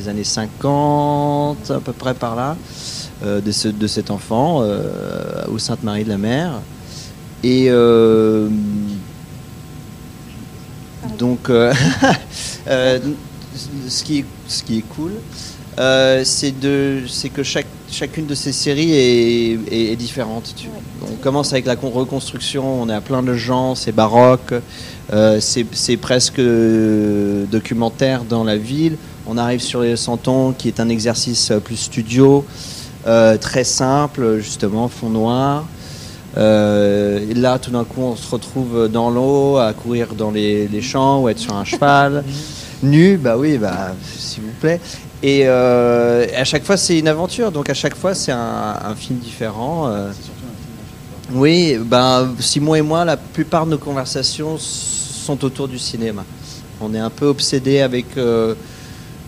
[0.00, 2.56] des années 50, à peu près par là,
[3.24, 6.52] euh, de, ce- de cet enfant euh, au Sainte-Marie de la Mer.
[7.44, 8.48] Et euh,
[11.18, 11.72] donc, euh,
[13.88, 15.12] ce, qui est, ce qui est cool,
[16.24, 20.54] c'est que chaque, chacune de ces séries est, est- est différente.
[20.56, 20.68] tu-
[21.10, 24.54] On commence avec la con- reconstruction, on est à plein de gens, c'est baroque,
[25.12, 26.40] euh, c'est presque
[27.50, 28.96] documentaire dans la ville.
[29.26, 32.44] On arrive sur les Santons, qui est un exercice euh, plus studio,
[33.06, 35.64] euh, très simple, justement, fond noir.
[36.36, 40.68] Euh, et là, tout d'un coup, on se retrouve dans l'eau, à courir dans les,
[40.68, 42.24] les champs ou être sur un cheval.
[42.82, 44.80] Nu, bah oui, bah, s'il vous plaît.
[45.22, 47.52] Et euh, à chaque fois, c'est une aventure.
[47.52, 49.92] Donc, à chaque fois, c'est un, un film différent.
[51.32, 56.24] Oui, ben, Simon et moi, la plupart de nos conversations sont autour du cinéma.
[56.80, 58.54] On est un peu obsédé avec, euh,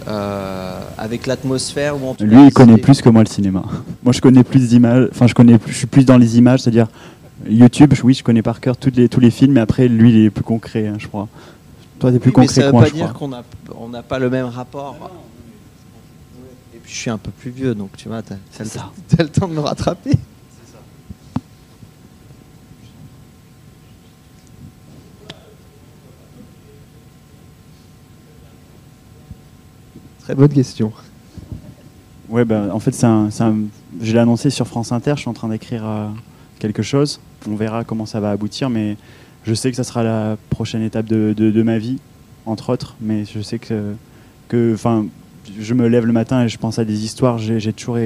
[0.08, 2.02] euh, avec l'atmosphère.
[2.02, 3.62] ou en tout Lui, cas, il connaît plus que moi le cinéma.
[4.02, 5.08] Moi, je connais plus d'images.
[5.12, 6.88] Enfin, je connais, plus- je suis plus dans les images, c'est-à-dire
[7.48, 7.92] YouTube.
[8.04, 10.30] Oui, je connais par cœur toutes les, tous les films, mais après, lui, il est
[10.30, 11.28] plus concret, hein, je crois.
[11.98, 13.44] Toi, t'es plus Oui, mais concret ça que veut moi, pas dire qu'on a-
[13.78, 14.96] on n'a pas le même rapport.
[16.74, 18.90] Et puis je suis un peu plus vieux, donc tu vois, t'as as, ça.
[19.18, 20.12] le temps de me rattraper.
[30.22, 30.92] Très bonne question.
[32.28, 33.56] Ouais, bah, en fait, un, un-
[34.00, 35.14] je l'ai annoncé sur France Inter.
[35.16, 36.06] Je suis en train d'écrire euh,
[36.60, 37.20] quelque chose.
[37.50, 38.96] On verra comment ça va aboutir, mais
[39.44, 41.98] je sais que ça sera la prochaine étape de, ma vie,
[42.46, 42.94] entre autres.
[43.00, 43.94] Mais je sais que,
[44.46, 44.76] que,
[45.58, 47.38] je me lève le matin et je pense à des histoires.
[47.38, 47.98] J'ai toujours,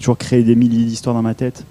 [0.00, 1.64] toujours créé des milliers d'histoires dans ma tête.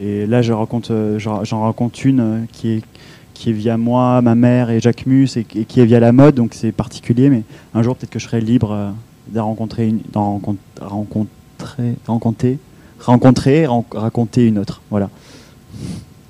[0.00, 5.04] Et là, euh, j'en raconte une euh, qui est via moi, ma mère et Jacques
[5.04, 7.42] Mus, et qui est via la mode, donc c'est particulier, mais
[7.74, 8.94] un jour peut-être que je serai libre
[9.28, 12.58] d'en rencontrer une, d'en rencontrer, rencontrer, rencontrer,
[12.98, 14.80] rencontrer, ren- raconter une autre.
[14.90, 15.10] Voilà.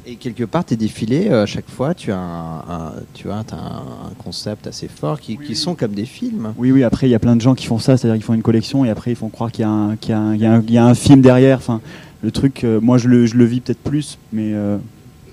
[0.09, 3.42] Et quelque part, tes défilés, euh, à chaque fois, tu as un, un- tu as,
[3.44, 6.52] t'as un, concept assez fort qui, qui sont comme des films.
[6.56, 8.35] Oui, oui, après, il y a plein de gens qui font ça, c'est-à-dire qu'ils font
[8.35, 10.35] une collection et après, ils font croire qu'il y a un, qu'il y a un,
[10.35, 11.59] il y a un- il y a un film derrière.
[11.59, 11.80] Enfin,
[12.22, 14.78] le truc, euh, moi, je le, je le vis peut-être plus, mais euh,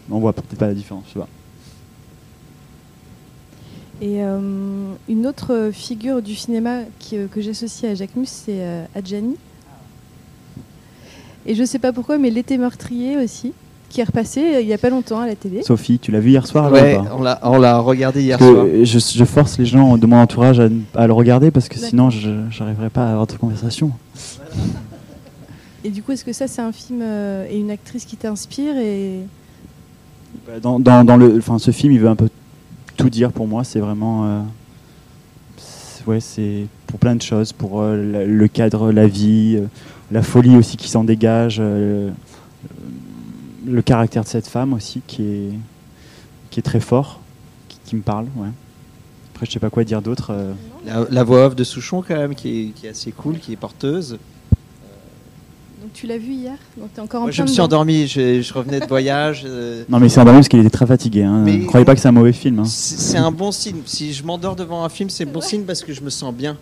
[0.09, 1.03] on voit peut-être pas la différence.
[1.13, 1.27] sais pas.
[4.03, 4.37] Et euh,
[5.07, 9.35] une autre figure du cinéma qui, euh, que j'associe à Jacques Mus, c'est euh, Adjani.
[11.45, 13.53] Et je sais pas pourquoi, mais L'été meurtrier aussi,
[13.89, 15.61] qui est repassé euh, il y a pas longtemps à la télé.
[15.63, 16.99] Sophie, tu l'as vu hier soir là, Ouais,
[17.43, 18.65] on l'a, regardé hier soir.
[18.83, 22.09] je, je force les gens de mon entourage à, à le regarder parce que sinon,
[22.09, 23.91] je n'arriverai pas à avoir de conversation.
[25.85, 28.75] Et du coup, est-ce que ça, c'est un film euh, et une actrice qui t'inspire
[28.77, 29.19] et...
[30.45, 32.27] Bah, Dans, dans, dans le, enfin, ce film, il veut un peu
[32.97, 33.63] tout dire pour moi.
[33.63, 34.41] C'est vraiment, euh,
[36.07, 39.67] ouais, c'est pour plein de choses, pour euh, le cadre, la vie, euh,
[40.11, 42.11] la folie aussi qui s'en dégage, le
[43.83, 45.49] caractère de cette femme aussi qui est,
[46.49, 47.19] qui est très fort,
[47.85, 48.25] qui, me parle.
[48.35, 48.49] Ouais.
[49.33, 50.33] Après, je sais pas quoi dire d'autre.
[50.85, 53.53] La, la voix off de Souchon, quand même, qui est, qui est assez cool, qui
[53.53, 54.17] est porteuse.
[55.83, 58.41] Donc tu l'as vu hier Donc es encore en Moi, je me suis endormi, je,
[58.41, 59.43] je revenais de voyage.
[59.45, 61.23] euh, Non, mais c'est endormi parce qu'il était très fatigué.
[61.23, 61.41] Hein.
[61.43, 62.59] Mais- Ne croyez pas que c'est un mauvais film.
[62.59, 62.63] hein.
[62.65, 63.81] C'est un bon signe.
[63.85, 66.57] Si je m'endors devant un film, c'est bon signe parce que je me sens bien.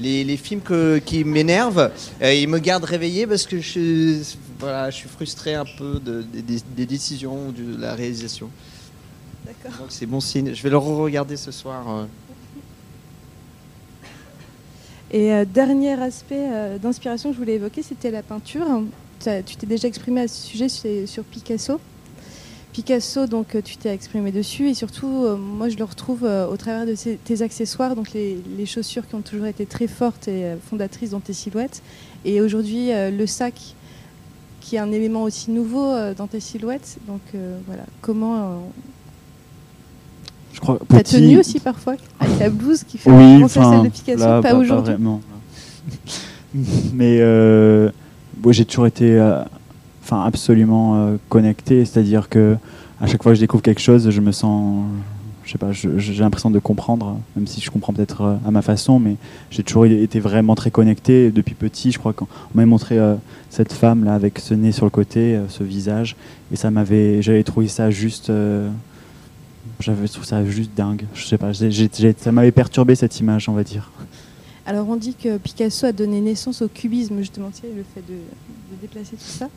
[0.00, 1.88] Les, les films que- qui m'énervent,
[2.20, 4.20] euh, ils me gardent réveillé parce que je,
[4.58, 8.50] voilà, je suis frustré un peu de- des- des, des décisions ou de la réalisation.
[9.46, 9.78] D'accord.
[9.78, 10.52] Donc c'est bon signe.
[10.52, 11.84] Je vais le re-regarder ce soir.
[11.88, 12.04] euh.
[15.14, 18.66] Et euh, dernier aspect euh, d'inspiration que je voulais évoquer, c'était la peinture.
[19.20, 21.80] Tu t'es déjà exprimé à ce sujet sur Picasso.
[22.72, 26.84] Picasso, donc euh, tu t'es exprimé dessus et surtout, moi je le retrouve au travers
[26.84, 31.10] de tes accessoires, donc les, les chaussures qui ont toujours été très fortes et fondatrices
[31.10, 31.80] dans tes silhouettes.
[32.24, 33.76] Et aujourd'hui, le sac
[34.60, 36.98] qui est un élément aussi nouveau dans tes silhouettes.
[37.06, 37.22] Donc
[37.66, 38.64] voilà, comment.
[40.54, 40.78] Je crois.
[40.88, 44.40] ta petit- tenue aussi parfois, avec la blouse qui fait Oui, penser à Picasso, là,
[44.40, 44.94] pas, aujourd'hui.
[46.94, 47.90] Mais euh,
[48.50, 49.42] j'ai toujours été, euh,
[50.10, 51.84] absolument euh, connecté.
[51.84, 52.56] C'est-à-dire que
[53.00, 54.84] à chaque fois que je découvre quelque chose, je me sens,
[55.44, 58.62] je sais pas, j'ai l'impression de comprendre, même si je comprends peut-être euh, à ma
[58.62, 59.16] façon, mais
[59.50, 61.90] j'ai toujours été vraiment très connecté depuis petit.
[61.90, 62.96] Je crois qu'on m'a montré
[63.50, 66.14] cette femme là avec ce nez sur le côté, ce visage,
[66.52, 68.30] et ça m'avait, j'avais trouvé ça juste.
[69.80, 71.04] J'avais trouvé ça juste dingue.
[71.14, 73.90] Je sais pas, ça m'avait perturbé cette image, on va dire.
[74.66, 78.16] Alors on dit que Picasso a donné naissance au cubisme, justement, le fait de,
[78.80, 79.48] déplacer tout ça.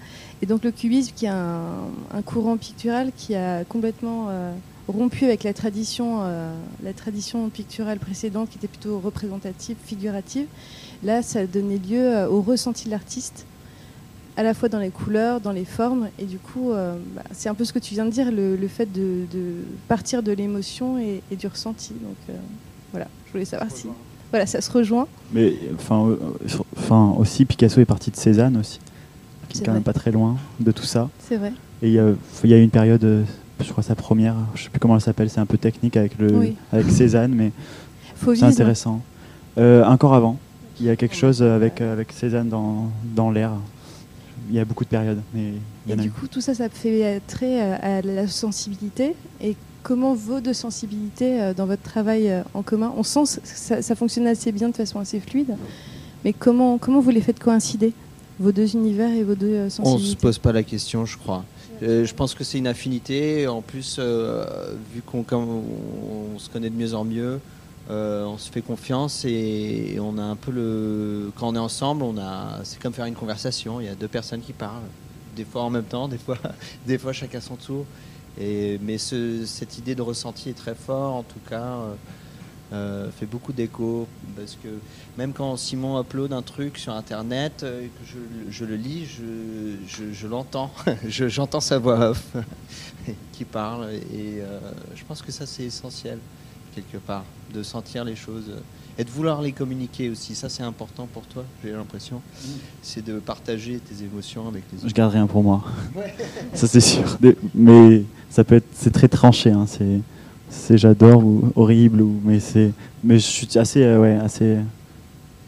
[0.41, 4.53] Et donc le cubisme, qui est un, un courant pictural qui a complètement euh,
[4.87, 6.53] rompu avec la tradition, euh,
[6.83, 10.47] la tradition picturale précédente, qui était plutôt représentative, figurative.
[11.03, 13.45] Là, ça a donné lieu euh, au ressenti de l'artiste,
[14.37, 16.09] à la fois dans les couleurs, dans les formes.
[16.19, 18.55] Et du coup, euh, bah, c'est un peu ce que tu viens de dire, le,
[18.55, 19.55] le fait de, de
[19.87, 21.93] partir de l'émotion et, et du ressenti.
[21.93, 22.33] Donc euh,
[22.91, 23.87] voilà, je voulais savoir si
[24.31, 25.07] voilà, ça se rejoint.
[25.33, 26.17] Mais enfin, euh,
[26.77, 28.79] enfin aussi Picasso est parti de Cézanne aussi,
[29.49, 31.09] qui est C'est quand même pas très loin de tout ça.
[31.19, 31.51] C'est vrai.
[31.81, 33.25] Et il y y a eu une période,
[33.59, 36.17] je crois sa première, je sais plus comment elle s'appelle, c'est un peu technique avec
[36.19, 36.55] le Oui.
[36.71, 37.51] avec Cézanne, mais
[38.35, 39.01] c'est intéressant.
[39.57, 40.37] Encore avant,
[40.79, 43.51] il y a quelque chose avec avec Cézanne dans dans l'air.
[44.49, 45.53] Il y a beaucoup de périodes, mais
[45.85, 49.15] il y Et du coup, tout ça, ça fait trait euh, à la sensibilité.
[49.41, 53.47] Et comment vos deux sensibilités euh, dans votre travail euh, en commun On sent que
[53.47, 55.55] ça, ça fonctionne assez bien, de façon assez fluide.
[56.23, 57.93] Mais comment, comment vous les faites coïncider
[58.39, 61.17] Vos deux univers et vos deux euh, On sensibilités se pose pas la question, je
[61.17, 61.43] crois.
[61.81, 63.47] Euh, je pense que c'est une affinité.
[63.47, 64.45] En plus, euh,
[64.93, 67.39] vu qu'on comme on, on se connaît de mieux en mieux,
[67.89, 71.31] euh, on se fait confiance et, on a un peu le.
[71.35, 72.59] Quand on est ensemble, on a.
[72.63, 73.79] C'est comme faire une conversation.
[73.79, 74.81] Il y a deux personnes qui parlent,
[75.35, 76.37] des fois en même temps, des fois,
[76.87, 77.85] des fois chacun son tour.
[78.39, 81.61] Et, mais ce- cette idée de ressenti est très fort, en tout cas.
[81.63, 81.93] euh,
[82.73, 84.67] euh, fait beaucoup d'écho parce que
[85.17, 87.65] même quand Simon upload un truc sur internet
[88.05, 88.17] je,
[88.51, 90.69] je le lis, je, je, je l'entends,
[91.07, 92.25] Je- j'entends sa voix off
[93.31, 94.41] qui parle et
[94.95, 96.19] je pense que ça c'est essentiel
[96.81, 98.51] quelque part de sentir les choses
[98.99, 100.35] et de vouloir les communiquer aussi.
[100.35, 102.21] Ça c'est important pour toi, j'ai l'impression,
[102.81, 104.93] c'est de partager tes émotions avec les Je autres.
[104.95, 105.63] garde rien pour moi.
[106.53, 107.17] ça c'est sûr.
[107.55, 109.51] Mais ça peut être, c'est très tranché.
[109.51, 109.99] hein, C'est,
[110.49, 112.71] c'est j'adore ou horrible ou mais c'est,
[113.03, 114.57] mais je suis assez, euh, ouais, assez.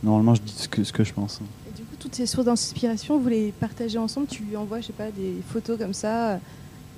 [0.03, 1.39] Normalement, je dis ce que ce que je pense.
[1.69, 4.27] Et du coup, toutes ces sources d'inspiration, vous les partagez ensemble?
[4.27, 6.37] Tu lui envoies, je sais pas, des photos comme ça euh,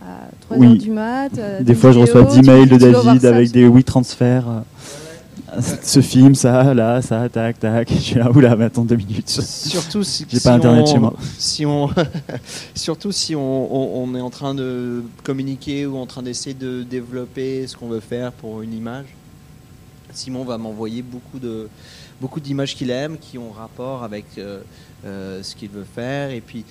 [0.01, 0.67] à 3 Oui.
[0.67, 3.67] heures du mat euh, Des fois, je reçois 10 tu mails de David avec des
[3.67, 4.45] oui transferts.
[5.81, 7.89] Ce film, ça, là, ça, tac, tac.
[7.91, 9.27] Je suis là, oula, mais attends deux minutes.
[9.29, 11.13] Surtout si, J'ai si pas internet on- chez moi.
[11.37, 11.89] Si on,
[12.75, 16.83] surtout si on, on- on est en train de communiquer ou en train d'essayer de
[16.83, 19.07] développer ce qu'on veut faire pour une image.
[20.13, 21.67] Simon va m'envoyer beaucoup de
[22.21, 24.61] beaucoup d'images qu'il aime, qui ont rapport avec euh,
[25.05, 26.29] euh, ce qu'il veut faire.
[26.31, 26.63] Et puis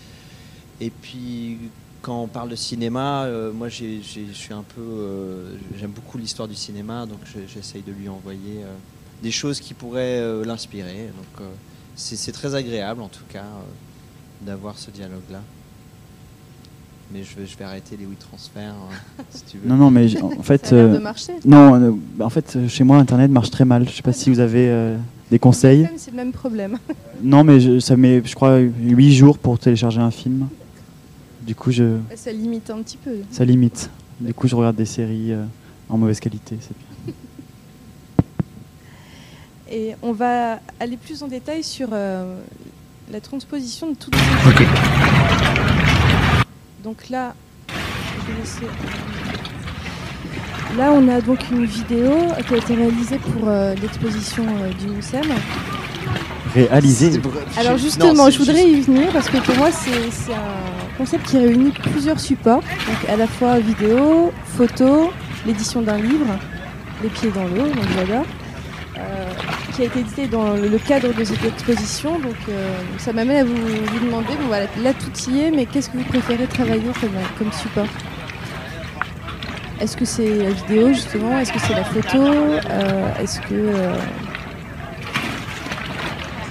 [0.80, 1.58] et puis
[2.02, 3.84] quand on parle de cinéma, euh, moi je
[4.32, 8.58] suis un peu, euh, j'aime beaucoup l'histoire du cinéma, donc je- j'essaye de lui envoyer
[8.62, 8.72] euh,
[9.22, 11.10] des choses qui pourraient euh, l'inspirer.
[11.16, 11.48] Donc euh,
[11.96, 15.40] c'est très agréable en tout cas euh, d'avoir ce dialogue-là.
[17.12, 19.68] Mais je vais, je vais arrêter les oui transferts hein, si tu veux.
[19.68, 21.32] Non, non, mais j- en fait, Ça a de marcher.
[21.44, 23.88] non, euh, bah, en fait, chez moi, Internet marche très mal.
[23.88, 24.96] Je sais pas si vous avez euh,
[25.30, 25.88] des conseils.
[25.96, 26.78] C'est le même problème.
[27.20, 30.46] Non, mais je- ça met, je crois, 8 jours pour télécharger un film.
[31.50, 33.10] Du coup, je, Ça limite un petit peu.
[33.32, 33.90] ça limite.
[34.20, 35.42] Du coup, je regarde des séries euh,
[35.88, 36.56] en mauvaise qualité.
[36.60, 37.14] c'est bien.
[39.68, 42.36] Et on va aller plus en détail sur euh,
[43.10, 44.20] la transposition de toutes ces
[46.84, 47.34] Donc là,
[47.68, 48.66] je vais laisser-
[50.78, 52.12] Là, on a donc une vidéo
[52.46, 55.24] qui a été réalisée pour euh, l'exposition euh, du MUSEM.
[56.54, 57.10] Réalisé.
[57.10, 60.32] C'est pour- Alors justement, je voudrais juste- y venir parce que pour moi, c'est c'est
[60.34, 62.60] un concept qui réunit plusieurs supports.
[62.88, 65.10] Donc à la fois vidéo, photo,
[65.46, 66.32] l'édition d'un livre,
[67.02, 68.26] Les pieds dans l'eau, donc j'adore,
[68.98, 69.00] euh,
[69.72, 72.18] qui a été édité dans le cadre de cette exposition.
[72.18, 73.54] Donc euh, ça m'amène à vous,
[74.04, 77.52] demander, bon voilà, là tout y est, mais qu'est-ce que vous préférez travailler comme, comme
[77.52, 77.86] support?
[79.80, 81.38] Est-ce que c'est la vidéo justement?
[81.38, 82.22] Est-ce que c'est la photo?
[82.22, 83.60] Euh, Est-ce que...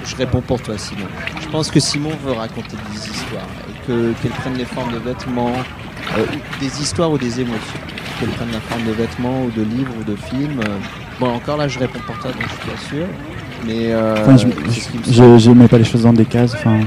[0.04, 1.06] Je réponds pour toi, Simon.
[1.40, 3.52] Je pense que Simon veut raconter des histoires
[4.22, 5.54] qu'elles prennent les formes de vêtements,
[6.18, 6.26] euh,
[6.60, 7.80] des histoires ou des émotions.
[8.20, 10.60] Qu'elles prennent la forme de vêtements ou de livres ou de films.
[10.68, 10.78] euh.
[11.20, 13.06] Bon, encore là, je réponds pour toi, donc je suis pas sûr.
[13.66, 16.54] Mais euh, Enfin, je, je mets pas les choses dans des cases.
[16.56, 16.80] Enfin,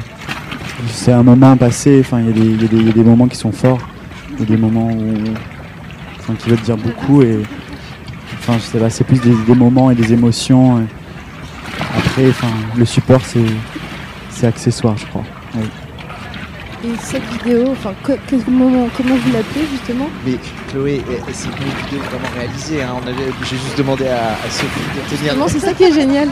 [0.88, 1.98] c'est un moment passé.
[2.00, 3.78] Enfin, il y, a des- y y a moments qui sont forts.
[4.34, 5.14] Il y a des moments où,
[6.18, 7.42] enfin, qui veulent dire beaucoup et,
[8.38, 10.80] enfin, je sais pas, c'est plus des, des moments et des émotions.
[10.80, 10.84] et
[11.98, 13.44] Après, enfin, le support, c'est,
[14.30, 15.24] c'est accessoire, je crois.
[15.54, 15.64] Oui.
[16.84, 20.08] Et cette vidéo, enfin, co- quel moment, comment vous l'appelez justement?
[20.26, 20.36] Mais
[20.68, 21.54] Chloé, eh, eh, c'est une
[21.84, 22.82] vidéo vraiment réalisée.
[22.82, 22.94] hein.
[23.02, 25.36] On avait- J'ai juste demandé à, à Sophie de tenir.
[25.36, 26.28] Non, c'est ça qui est génial.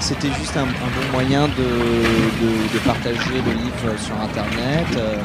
[0.00, 4.86] C'était juste un, un bon moyen de, de- de partager le livre sur Internet.
[4.96, 5.16] Euh,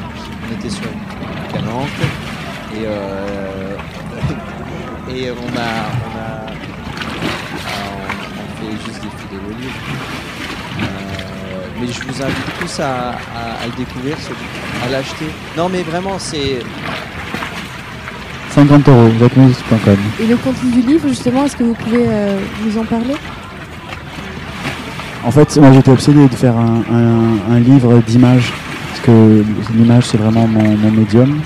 [0.48, 1.88] on était sur une calanque
[2.74, 3.76] et, euh,
[5.14, 5.70] et on a,
[6.04, 6.52] on a,
[7.66, 9.80] on, on fait juste des le livre.
[11.80, 15.26] Mais je vous invite tous à, à- à le découvrir, ce- à l'acheter.
[15.56, 16.60] Non, mais vraiment, c'est
[18.54, 19.96] 50 euros, jacquemus.com.
[20.20, 23.14] Et le contenu du livre, justement, est-ce que vous pouvez euh, nous en parler?
[25.24, 28.52] En fait, moi j'étais obsédé de faire un, un- un livre d'images,
[28.88, 31.40] parce que l'image c'est vraiment mon, mon médium.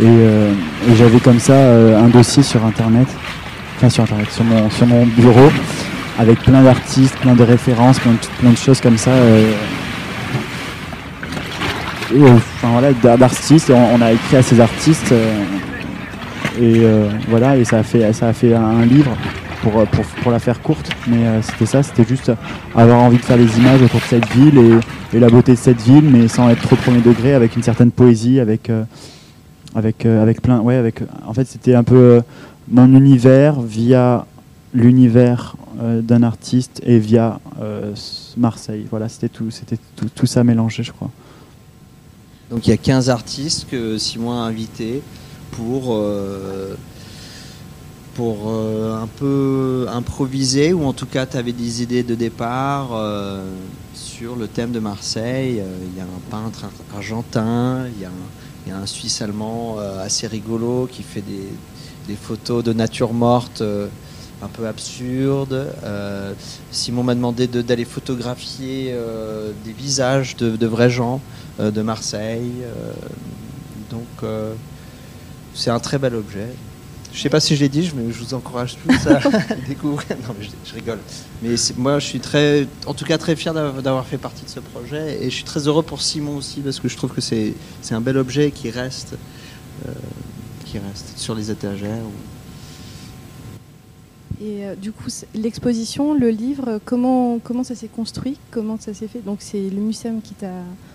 [0.00, 0.52] Et, euh,
[0.88, 3.08] et j'avais comme ça euh, un dossier sur internet,
[3.76, 5.50] enfin sur internet, sur mon, sur mon bureau,
[6.18, 9.10] avec plein d'artistes, plein de références, plein de, choses comme ça.
[9.10, 9.52] euh,
[12.14, 15.12] euh, enfin voilà, d'ar- d'artistes, on, a écrit à ces artistes.
[15.12, 15.44] euh,
[16.60, 16.82] et
[17.28, 19.16] voilà, et ça a fait, ça a fait un, livre
[19.62, 20.90] pour, pour, pour la faire courte.
[21.06, 22.32] Mais c'était ça, c'était juste
[22.74, 25.56] avoir envie de faire des images autour de cette ville et, et la beauté de
[25.56, 28.72] cette ville, mais sans être trop premier degré, avec une certaine poésie, avec,
[29.76, 30.58] avec, avec plein.
[30.58, 32.22] Ouais, avec, en fait, c'était un peu
[32.68, 34.26] mon univers via
[34.74, 37.94] l'univers euh, d'un artiste et via euh,
[38.36, 38.86] Marseille.
[38.90, 39.78] Voilà, c'était tout, c'était
[40.14, 41.10] tout, ça mélangé, je crois.
[42.50, 45.02] Donc il y a 15 artistes que Simon a invités
[45.52, 46.74] pour, euh,
[48.14, 52.88] pour un peu improviser, ou en tout cas tu avais des idées de départ
[53.94, 55.62] sur le thème de Marseille.
[55.92, 60.88] Il y a un peintre ar- argentin, il y a un, Suisse allemand assez rigolo
[60.90, 61.48] qui fait des,
[62.08, 63.62] des photos de nature morte.
[64.42, 65.72] Un peu absurdes.
[65.84, 66.32] Euh,
[66.70, 71.20] Simon m'a demandé de- d'aller photographier euh, des visages de, de vrais gens
[71.60, 72.52] euh, de Marseille.
[73.90, 74.06] donc,
[75.54, 76.46] c'est un très bel objet.
[77.12, 79.18] Je sais pas si je l'ai dit, je, me- je vous encourage tous à
[79.68, 80.16] découvrir.
[80.28, 80.98] Non, mais je, je rigole.
[81.42, 84.60] Mais moi, je suis très, en tout cas, très fier d'avoir fait partie de ce
[84.60, 85.18] projet.
[85.22, 87.54] Et je suis très heureux pour Simon aussi, parce que je trouve que c'est
[87.90, 89.14] un bel objet qui reste,
[90.66, 92.04] qui reste sur les étagères.
[92.04, 92.37] ou-
[94.40, 99.08] Et euh, du coup, l'exposition, le livre, comment, comment ça s'est construit Comment ça s'est
[99.08, 99.20] fait?
[99.24, 100.46] Donc, c'est le Muséum qui t'a.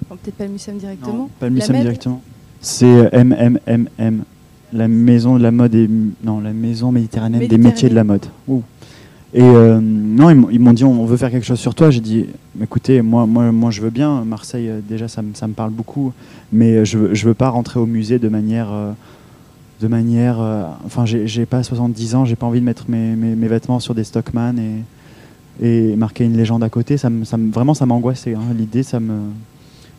[0.06, 1.14] enfin, Peut-être pas le Muséum directement.
[1.14, 2.22] Non, pas le MED directement.
[2.62, 4.24] C'est euh, MMMM,
[4.72, 5.90] la maison de la mode et
[6.24, 8.26] non la maison méditerranéenne des métiers de la mode.
[8.48, 8.62] Ouh.
[9.36, 11.90] Et euh, non, ils m'ont- dit on veut faire quelque chose sur toi.
[11.92, 12.28] J'ai dit
[12.62, 14.24] écoutez, moi, moi, moi je veux bien.
[14.24, 16.14] Marseille, euh, déjà, ça, me- ça me parle beaucoup,
[16.54, 18.92] mais euh, je veux, je veux pas rentrer au musée de manière, euh,
[19.82, 20.40] de manière.
[20.42, 23.80] euh, enfin, j'ai pas 70 ans, j'ai pas envie de mettre mes, mes, mes vêtements
[23.80, 24.84] sur des Stockman et,
[25.66, 26.98] et marquer une légende à côté.
[26.98, 28.34] Ça me, ça me- vraiment, ça m'angoissait.
[28.36, 28.42] hein.
[28.58, 29.20] L'idée, ça me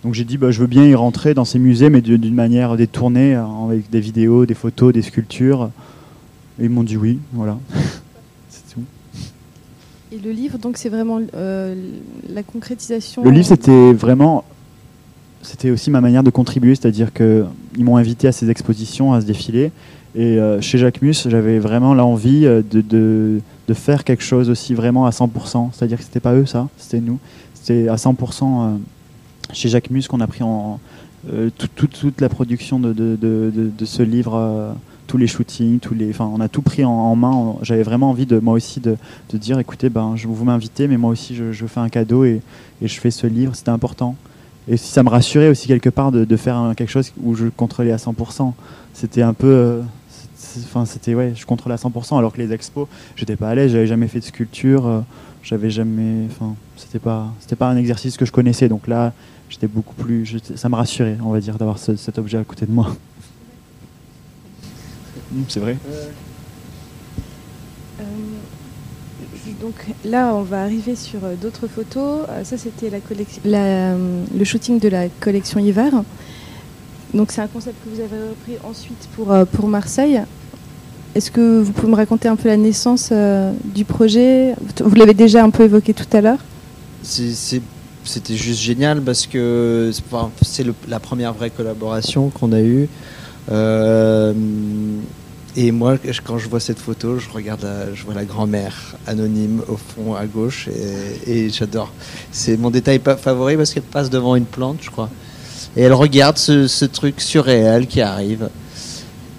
[0.03, 2.35] donc j'ai dit, bah, je veux bien y rentrer dans ces musées, mais d'une d'une
[2.35, 5.70] manière détournée, euh, avec des vidéos, des photos, des sculptures.
[6.61, 7.57] Et ils m'ont dit oui, voilà.
[8.51, 8.83] C'est tout.
[10.12, 11.75] Et le livre, donc, c'est vraiment euh,
[12.29, 13.25] la concrétisation.
[13.25, 14.45] Le livre, c'était vraiment,
[15.45, 17.45] c'était aussi ma manière de contribuer, c'est-à-dire que
[17.77, 19.71] ils m'ont invité à ces expositions, à ce défilé.
[20.17, 24.73] Et euh, chez Jacquemus, j'avais vraiment l'envie euh, de, de, de faire quelque chose aussi
[24.75, 25.71] vraiment à 100%.
[25.73, 27.19] C'est-à-dire que c'était pas eux, ça, c'était nous.
[27.55, 28.15] C'était à 100%
[28.45, 28.77] euh,
[29.53, 30.79] chez Jacquemus qu'on a pris en
[31.33, 34.35] euh, tout- tout- toute la production de, de, ce livre.
[34.37, 34.73] euh,
[35.07, 37.57] tous les shootings, tous les, on a tout pris en, main.
[37.61, 38.97] J'avais vraiment envie de moi aussi de
[39.35, 42.41] dire, écoutez, ben, je vous m'invitez, mais moi aussi je, je fais un cadeau et,
[42.81, 43.55] et je fais ce livre.
[43.55, 44.17] C'était important.
[44.69, 47.35] Et si ça me rassurait aussi quelque part de, de faire un- quelque chose où
[47.35, 48.55] je contrôlais à 100%.
[48.95, 49.83] C'était un peu, euh,
[50.65, 52.17] enfin, c'était ouais, je contrôlais à 100%.
[52.17, 52.87] Alors que les expos,
[53.17, 55.01] j'étais pas à l'aise, j'avais jamais fait de sculpture, euh,
[55.43, 58.69] j'avais jamais, enfin, c'était pas, c'était pas un exercice que je connaissais.
[58.69, 59.12] Donc là,
[59.51, 62.65] j'étais beaucoup plus, ça me rassurait, on va dire, d'avoir ce- cet objet à côté
[62.67, 62.95] de moi.
[65.33, 65.77] Mm, C'est vrai.
[68.01, 68.05] Euh,
[69.53, 69.75] donc
[70.05, 72.27] là, on va arriver sur euh, d'autres photos.
[72.29, 72.91] Euh, ça, c'était
[73.47, 75.93] euh, le shooting de la collection hiver.
[77.13, 80.21] Donc c'est un concept que vous avez repris ensuite pour, pour Marseille.
[81.15, 83.13] Est-ce que vous pouvez me raconter un peu la naissance
[83.65, 84.57] du projet?
[84.81, 86.41] Vous l'avez déjà un peu évoqué tout à l'heure.
[87.05, 89.93] C'était juste génial parce que
[90.43, 92.89] c'est la première vraie collaboration qu'on a eue.
[95.57, 99.63] Et moi, quand je vois cette photo, je regarde, la, je vois la grand-mère anonyme
[99.69, 100.69] au fond à gauche
[101.27, 101.93] et, j'adore.
[102.33, 105.11] C'est mon détail favori parce qu'elle passe devant une plante, je crois.
[105.77, 108.49] Et elle regarde ce, truc surréel qui arrive.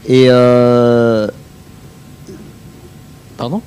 [0.08, 1.28] Et euh,
[3.36, 3.62] pardon?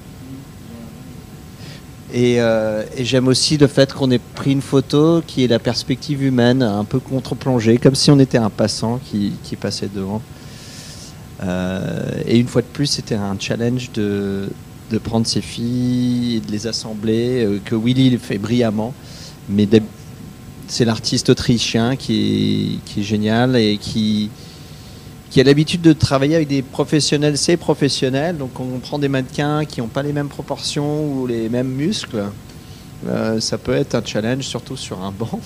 [2.15, 5.59] Et, euh, et j'aime aussi le fait qu'on ait pris une photo qui est la
[5.59, 10.23] perspective humaine, un peu contre-plongée, comme si on était un passant qui passait devant.
[11.43, 14.49] Euh, et une fois de plus, c'était un challenge de,
[14.91, 18.95] de prendre ces filles et de les assembler, euh, que Willy fait brillamment.
[19.49, 19.69] Mais
[20.67, 24.31] c'est l'artiste autrichien qui est, génial et qui,
[25.31, 28.37] qui a l'habitude de travailler avec des professionnels, c'est professionnels.
[28.37, 32.25] Donc on prend des mannequins qui n'ont pas les mêmes proportions ou les mêmes muscles.
[33.07, 35.41] Euh, ça peut être un challenge, surtout sur un banc.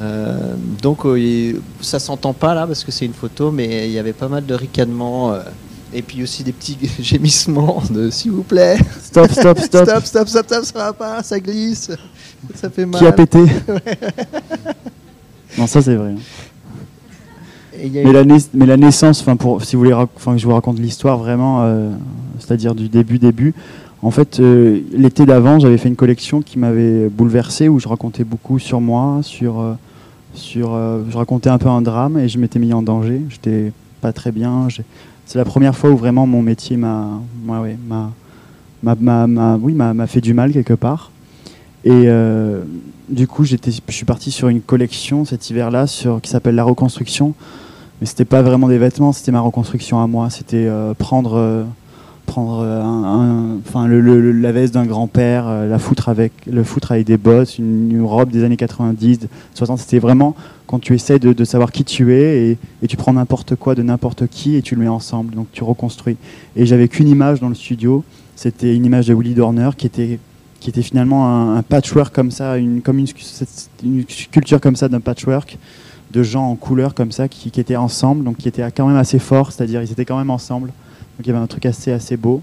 [0.00, 3.98] Euh, donc euh, ça s'entend pas là parce que c'est une photo, mais il y
[3.98, 5.40] avait pas mal de ricanements euh,
[5.92, 9.88] et puis aussi des petits gémissements de s'il vous plaît, Stop, stop, stop.
[9.88, 11.90] stop, stop, stop, stop, ça va pas, ça glisse,
[12.54, 13.00] ça fait mal.
[13.00, 13.40] Qui a pété
[15.58, 16.14] Non, ça c'est vrai.
[17.80, 19.94] Et a Mais eu- la, nais- mais la naissance, enfin pour, si vous voulez,
[20.24, 21.90] que je vous raconte l'histoire vraiment, euh,
[22.38, 23.54] c'est-à-dire du début début.
[24.00, 28.60] En fait, l'été d'avant, j'avais fait une collection qui m'avait bouleversé, où je racontais beaucoup
[28.60, 29.58] sur moi, sur,
[30.38, 33.22] sur, euh, je racontais un peu un drame et je m'étais mis en danger.
[33.28, 34.68] J'étais pas très bien.
[35.26, 37.76] C'est la première fois où vraiment mon métier m'a, ouais,
[38.82, 41.10] oui, m'a, fait du mal quelque part.
[41.84, 42.62] Et euh,
[43.08, 43.56] du coup, je
[43.88, 45.86] suis parti sur une collection cet hiver-là
[46.22, 47.34] qui s'appelle La Reconstruction
[48.00, 50.30] mais c'était pas vraiment des vêtements, c'était ma reconstruction à moi.
[50.30, 51.66] C'était euh, prendre,
[52.28, 57.16] prendre euh, enfin la veste d'un grand-père, euh, la foutre avec, le foutre avec des
[57.16, 59.20] bottes, une, robe des années 90,
[59.54, 59.78] 60.
[59.78, 63.74] C'était vraiment quand tu essaies de, savoir qui tu es et, tu prends n'importe quoi
[63.74, 65.34] de n'importe qui et tu le mets ensemble.
[65.34, 66.16] Donc tu reconstruis.
[66.54, 68.04] Et j'avais qu'une image dans le studio.
[68.36, 70.20] C'était une image de Willy Dorner qui était
[70.60, 75.56] qui était finalement un, patchwork comme ça, une, comme une, sculpture comme ça d'un patchwork
[76.10, 78.96] de gens en couleur comme ça qui, qui étaient ensemble, donc qui étaient quand même
[78.96, 80.72] assez forts, c'est-à-dire ils étaient quand même ensemble.
[81.18, 82.42] Donc il y avait un truc assez assez beau.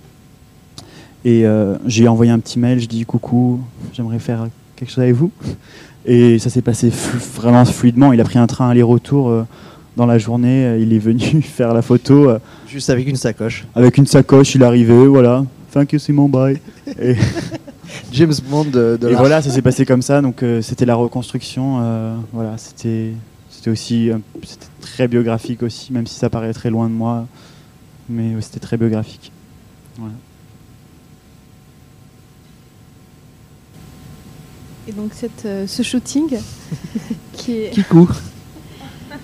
[1.23, 3.59] Et euh, j'ai envoyé un petit mail, je dis coucou,
[3.93, 5.32] j'aimerais faire quelque chose avec vous.
[6.05, 8.13] Et ça s'est passé flu- vraiment fluidement.
[8.13, 9.43] Il a pris un train aller-retour euh,
[9.97, 10.65] dans la journée.
[10.65, 13.65] Euh, Il est venu faire la photo euh, juste avec une sacoche.
[13.73, 14.53] avec une sacoche.
[14.53, 15.43] Il est arrivé, voilà.
[15.71, 16.59] Thank you, Simon, bye.
[17.01, 17.15] Et,
[18.11, 20.21] James Bond de, de et voilà, ça s'est passé comme ça.
[20.21, 21.80] Donc euh, c'était la reconstruction.
[21.82, 23.13] euh, voilà, c'était
[23.49, 27.26] c'était aussi euh, c'était très biographique aussi, même si ça paraît très loin de moi.
[28.10, 29.32] Mais c'était très biographique.
[29.97, 30.14] Voilà.
[34.88, 36.38] Et donc cette, euh, ce shooting
[37.34, 37.72] qui est...
[37.72, 38.08] Kikou.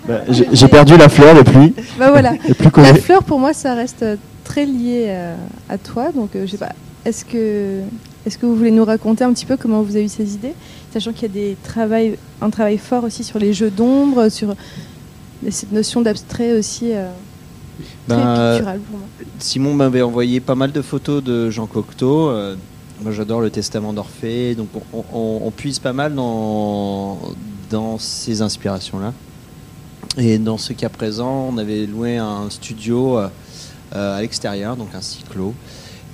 [0.06, 1.74] Bah, J'ai perdu la fleur depuis.
[1.98, 2.34] Bah voilà.
[2.48, 5.34] Et plus La fleur pour moi ça reste euh, très lié euh,
[5.68, 6.10] à toi.
[6.12, 6.72] Donc euh, je sais pas.
[7.04, 7.80] Est-ce que
[8.26, 10.54] est-ce que vous voulez nous raconter un petit peu comment vous avez eu ces idées,
[10.92, 14.54] sachant qu'il y a des travail, un travail fort aussi sur les jeux d'ombre, sur
[15.50, 16.92] cette notion d'abstrait aussi
[18.08, 19.06] très Ben, picturale pour moi.
[19.38, 22.28] Simon m'avait envoyé pas mal de photos de Jean Cocteau.
[22.30, 22.56] euh,
[23.02, 24.54] moi, j'adore le Testament d'Orphée.
[24.54, 27.18] Donc, on, on- on puise pas mal dans,
[27.70, 29.12] dans ces inspirations-là.
[30.18, 33.28] Et dans ce cas présent, on avait loué un studio euh,
[33.96, 35.54] euh, à l'extérieur, donc un cyclo.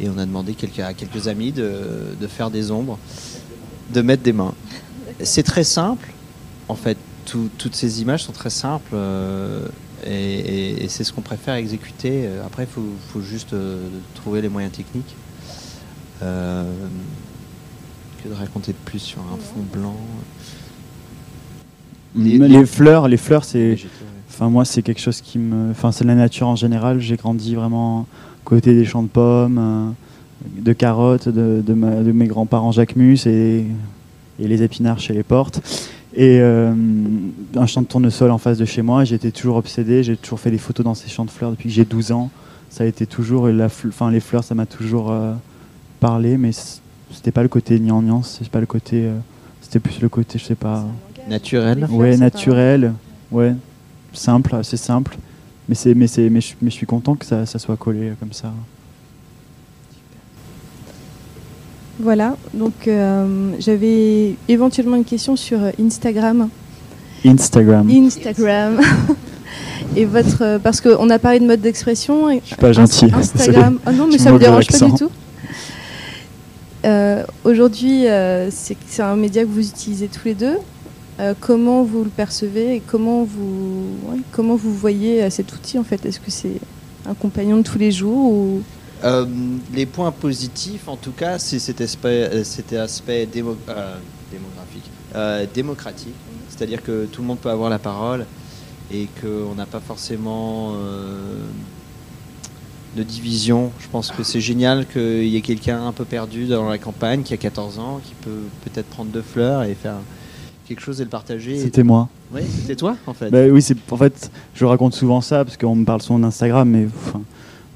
[0.00, 1.72] Et on a demandé quelques- à quelques amis de,
[2.20, 2.98] de faire des ombres,
[3.92, 4.54] de mettre des mains.
[5.22, 6.08] C'est très simple,
[6.68, 6.96] en fait.
[7.26, 8.92] Tout- toutes ces images sont très simples.
[8.94, 9.66] euh,
[10.06, 12.22] et, et- et c'est ce qu'on préfère exécuter.
[12.26, 15.14] Euh, Après, il faut, faut juste euh, trouver les moyens techniques.
[16.22, 16.64] Euh,
[18.22, 19.94] que de raconter de plus sur un fond blanc
[22.16, 23.76] Les- fleurs, les fleurs, c'est.
[24.28, 25.70] Enfin, moi, c'est quelque chose qui me.
[25.70, 27.00] Enfin, c'est la nature en général.
[27.00, 28.06] J'ai grandi vraiment
[28.44, 29.90] côté des champs de pommes, euh,
[30.62, 33.66] de carottes, de, de, ma- de mes grands-parents Jacquemus et,
[34.40, 35.60] et les épinards chez les portes.
[36.14, 36.72] Et euh,
[37.54, 39.04] un champ de tournesol en face de chez moi.
[39.04, 40.02] J'étais toujours obsédé.
[40.02, 42.30] J'ai toujours fait des photos dans ces champs de fleurs depuis que j'ai 12 ans.
[42.70, 43.48] Ça a été toujours.
[43.48, 45.32] La fl- enfin, les fleurs, ça m'a toujours euh,
[46.00, 46.50] parlé, mais
[47.12, 49.04] c'était pas le côté gnangnan, c'est pas le côté.
[49.04, 49.16] euh,
[49.60, 50.84] c'était plus le côté, je sais pas.
[51.28, 51.78] Naturel.
[51.86, 52.92] Fleurs, Ouais, naturel.
[53.30, 53.54] Ouais,
[54.14, 55.16] simple, c'est simple.
[55.68, 58.12] Mais, c'est, mais, c'est, mais, je, mais je suis content que ça, ça soit collé
[58.18, 58.50] comme ça.
[62.00, 62.36] Voilà.
[62.54, 66.48] Donc euh, j'avais éventuellement une question sur euh, Instagram.
[67.24, 67.88] Instagram.
[67.90, 68.80] Instagram.
[69.96, 72.30] Et votre euh, parce qu'on a parlé de mode d'expression.
[72.30, 73.06] Je suis pas gentil.
[73.12, 73.78] Instagram.
[73.86, 75.10] Oh non, mais ça me dérange pas du tout.
[76.84, 80.56] Euh, Aujourd'hui, euh, c'est un média que vous utilisez tous les deux.
[81.40, 86.06] Comment vous le percevez et comment vous, ouais, comment vous voyez cet outil en fait?
[86.06, 86.60] Est-ce que c'est
[87.10, 88.62] un compagnon de tous les jours ou
[89.04, 89.24] Euh,
[89.74, 93.96] les points positifs, en tout cas, c'est cet aspect, euh, cet aspect démo- euh,
[94.32, 96.14] démographique, euh, démocratique.
[96.48, 98.26] C'est-à-dire que tout le monde peut avoir la parole
[98.92, 100.72] et qu'on n'a pas forcément
[102.96, 103.70] de division.
[103.78, 107.22] Je pense que c'est génial qu'il y ait quelqu'un un peu perdu dans la campagne
[107.22, 109.96] qui a 14 ans, qui peut peut-être prendre deux fleurs et faire
[110.66, 111.58] quelque chose et le partager.
[111.58, 112.08] C'était moi.
[112.34, 113.30] Oui, c'était toi, en fait.
[113.30, 116.68] Bah oui, c'est, en fait, je raconte souvent ça parce qu'on me parle souvent d'Instagram,
[116.68, 117.20] mais enfin,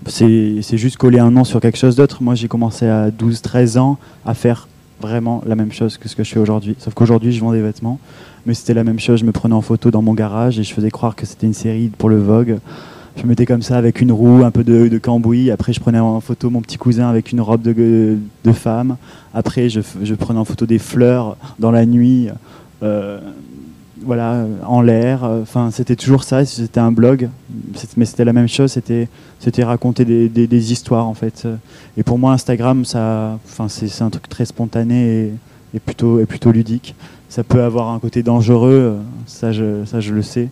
[0.07, 2.23] c'est, juste coller un nom sur quelque chose d'autre.
[2.23, 4.69] Moi, j'ai commencé à 12-13 ans à faire
[5.01, 6.77] vraiment la même chose que ce que je fais aujourd'hui.
[6.79, 7.99] Sauf qu'aujourd'hui, je vends des vêtements,
[8.47, 9.21] mais c'était la même chose.
[9.21, 11.55] Je me prenais en photo dans mon garage et je faisais croire que c'était une
[11.55, 12.59] série pour le Vogue.
[13.17, 15.51] je me mettais comme ça avec une roue, un peu de, de cambouis.
[15.51, 18.97] Après, je prenais en photo mon petit cousin avec une robe de, de femme.
[19.35, 22.29] Après, je, je, prenais en photo des fleurs dans la nuit,
[22.83, 23.21] euh,
[24.05, 25.25] voilà, en l'air.
[25.25, 26.45] Enfin, c'était toujours ça.
[26.45, 27.29] C'était un blog,
[27.97, 28.73] mais c'était la même chose.
[28.73, 31.47] C'était, c'était raconter des, des, histoires en fait.
[31.97, 35.33] Et pour moi, Instagram, ça, enfin, c'est, un truc très spontané
[35.75, 36.95] et, plutôt, et plutôt ludique.
[37.29, 40.49] Ça peut avoir un côté dangereux, ça, je, ça, je le sais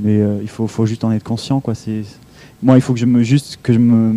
[0.00, 2.02] mais euh, il faut, faut, juste en être conscient quoi c'est
[2.62, 4.14] moi il faut que je me juste que je me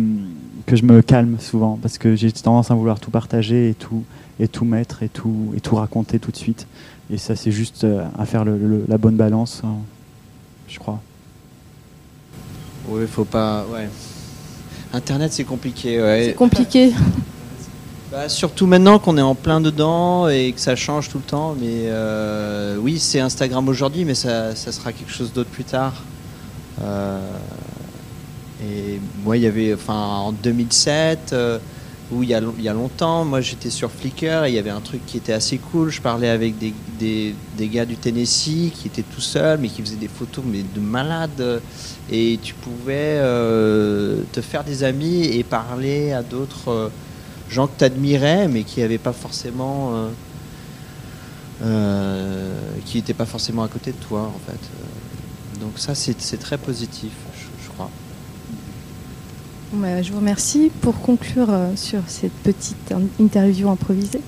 [0.66, 4.04] que je me calme souvent parce que j'ai tendance à vouloir tout partager et tout
[4.40, 6.66] et tout mettre et tout et tout raconter tout de suite
[7.10, 9.76] et ça c'est juste euh, à faire le, le, la bonne balance hein,
[10.68, 11.00] je crois
[12.88, 13.88] oui faut pas ouais
[14.92, 16.24] internet c'est compliqué ouais.
[16.26, 16.92] c'est compliqué
[18.14, 21.56] Bah, surtout maintenant qu'on est en plein dedans et que ça change tout le temps.
[21.58, 25.94] Mais euh, oui, c'est Instagram aujourd'hui, mais ça, ça, sera quelque chose d'autre plus tard.
[26.80, 27.18] Euh,
[28.64, 31.58] et moi, il y avait, enfin, en 2007, euh,
[32.12, 32.34] il y,
[32.68, 35.58] a, longtemps, moi j'étais sur Flickr et il y avait un truc qui était assez
[35.58, 35.90] cool.
[35.90, 40.08] Je parlais avec des, gars du Tennessee qui étaient tout seuls, mais qui faisaient des
[40.08, 41.62] photos mais de malades.
[42.10, 46.90] Et tu pouvais euh, te faire des amis et parler à d'autres
[47.50, 49.94] gens que tu admirais, mais qui n'avaient pas forcément.
[49.94, 50.08] Euh,
[51.62, 54.58] euh, qui n'étaient pas forcément à côté de toi, en fait.
[55.60, 57.12] Donc, ça, c'est très positif.
[60.02, 60.70] Je vous remercie.
[60.80, 64.20] Pour conclure euh, sur cette petite interview improvisée,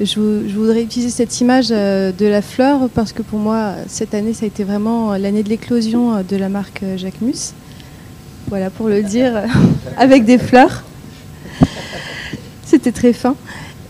[0.00, 4.32] je, je voudrais utiliser cette image de la fleur parce que pour moi, cette année,
[4.32, 7.54] ça a été vraiment l'année de l'éclosion de la marque Jacquemus.
[8.48, 9.42] Voilà, pour le dire,
[9.96, 10.82] avec des fleurs.
[12.64, 13.36] C'était très fin.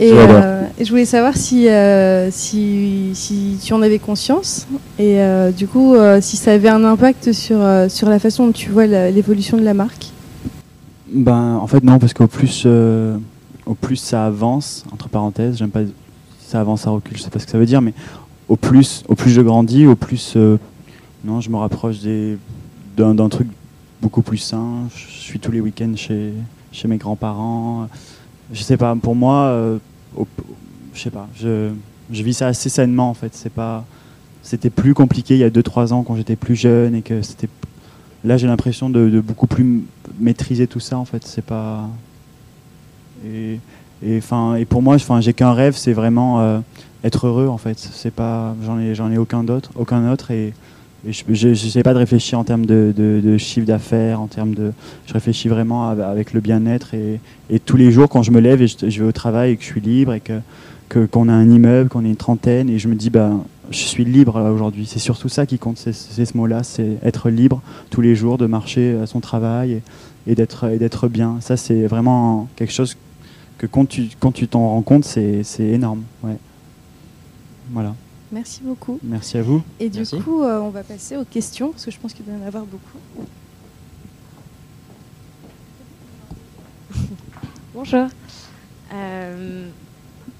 [0.00, 4.66] Et euh, je voulais savoir si, euh, si, si, tu en avais conscience
[4.98, 8.70] et euh, du coup si ça avait un impact sur, sur la façon dont tu
[8.70, 10.11] vois l'évolution de la marque.
[11.12, 12.66] Ben, en fait non, parce qu'au plus,
[13.66, 15.82] au plus ça avance, entre parenthèses, j'aime pas
[16.40, 17.94] ça avance, ça recule, je sais pas ce que ça veut dire, mais
[18.48, 20.36] au plus, au plus je grandis, au plus
[21.24, 21.98] non, je me rapproche
[22.96, 23.48] d'un truc
[24.00, 24.88] beaucoup plus sain.
[24.94, 26.32] Je suis tous les week-ends chez,
[26.72, 27.88] chez mes grands-parents
[28.52, 29.78] je sais pas, pour moi, euh,
[30.16, 30.26] au,
[30.94, 31.70] je sais pas, je,
[32.12, 33.34] je, vis ça assez sainement en fait.
[33.34, 33.84] C'est pas,
[34.42, 37.48] c'était plus compliqué il y a 2-3 ans quand j'étais plus jeune et que c'était.
[38.24, 39.82] Là, j'ai l'impression de, beaucoup plus
[40.20, 41.24] maîtriser tout ça en fait.
[41.26, 41.88] C'est pas.
[43.26, 43.58] Et,
[44.04, 46.58] et, fin, et pour moi, j'ai qu'un rêve, c'est vraiment euh,
[47.04, 47.78] être heureux en fait.
[47.78, 50.52] C'est pas, j'en ai, j'en ai aucun d'autre, aucun autre et
[51.06, 54.72] et je ne sais pas de réfléchir en termes de, chiffre d'affaires, en termes de.
[55.06, 57.18] Je réfléchis vraiment avec le bien-être et,
[57.50, 59.62] et, tous les jours quand je me lève et je, vais au travail et que
[59.62, 60.40] je suis libre et que
[61.06, 63.32] qu'on a un immeuble, qu'on est une trentaine et je me dis bah
[63.72, 64.86] je suis libre aujourd'hui.
[64.86, 67.60] C'est surtout ça qui compte, c'est ce mot-là, c'est être libre
[67.90, 69.80] tous les jours, de marcher à son travail
[70.26, 71.38] et, et d'être bien.
[71.40, 72.96] Ça c'est vraiment quelque chose
[73.58, 76.02] que quand tu quand tu t'en rends compte, c'est énorme.
[76.22, 76.36] Ouais.
[77.70, 77.94] Voilà.
[78.32, 78.98] Merci beaucoup.
[79.02, 79.62] Merci à vous.
[79.78, 80.18] Et du Merci.
[80.20, 82.46] coup, euh, on va passer aux questions, parce que je pense qu'il doit y en
[82.46, 82.98] avoir beaucoup.
[87.74, 88.06] Bonjour.
[88.94, 89.68] Euh,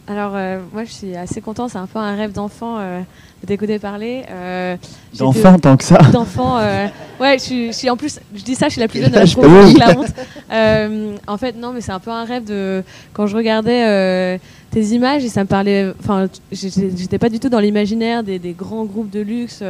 [0.09, 1.71] alors, euh, moi, je suis assez contente.
[1.71, 3.01] C'est un peu un rêve d'enfant euh,
[3.43, 4.25] de t'écouter parler.
[4.31, 4.77] Euh,
[5.17, 6.89] d'enfant, tant que ça D'enfant, euh,
[7.21, 7.39] ouais.
[7.39, 9.19] Je suis, je suis, en plus, je dis ça, je suis la plus jeune de
[9.19, 11.21] la promo, la honte.
[11.29, 12.83] en fait, non, mais c'est un peu un rêve de
[13.13, 14.41] quand je regardais
[14.73, 15.93] tes images et ça me parlait.
[16.01, 19.63] Enfin, j'étais pas du tout dans l'imaginaire des, des, grands groupes de luxe.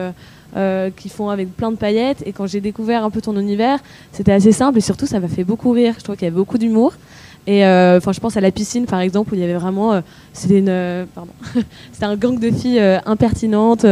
[0.54, 3.78] Euh, qui font avec plein de paillettes et quand j'ai découvert un peu ton univers
[4.12, 6.36] c'était assez simple et surtout ça m'a fait beaucoup rire je trouve qu'il y avait
[6.36, 6.92] beaucoup d'humour
[7.46, 9.92] et enfin euh, je pense à la piscine par exemple où il y avait vraiment
[9.92, 10.00] euh,
[10.32, 11.32] c'était une euh, pardon
[11.92, 13.84] c'était un gang de filles impertinentes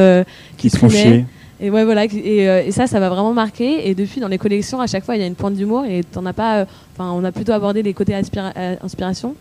[0.56, 1.24] qui, qui se font chier.
[1.62, 3.88] Et ouais voilà et, et, ça ça m'a vraiment marqué.
[3.88, 6.02] Et depuis dans les collections à chaque fois il y a une pointe d'humour et
[6.04, 9.34] t'en as pas enfin on a plutôt abordé les côtés inspira inspiration.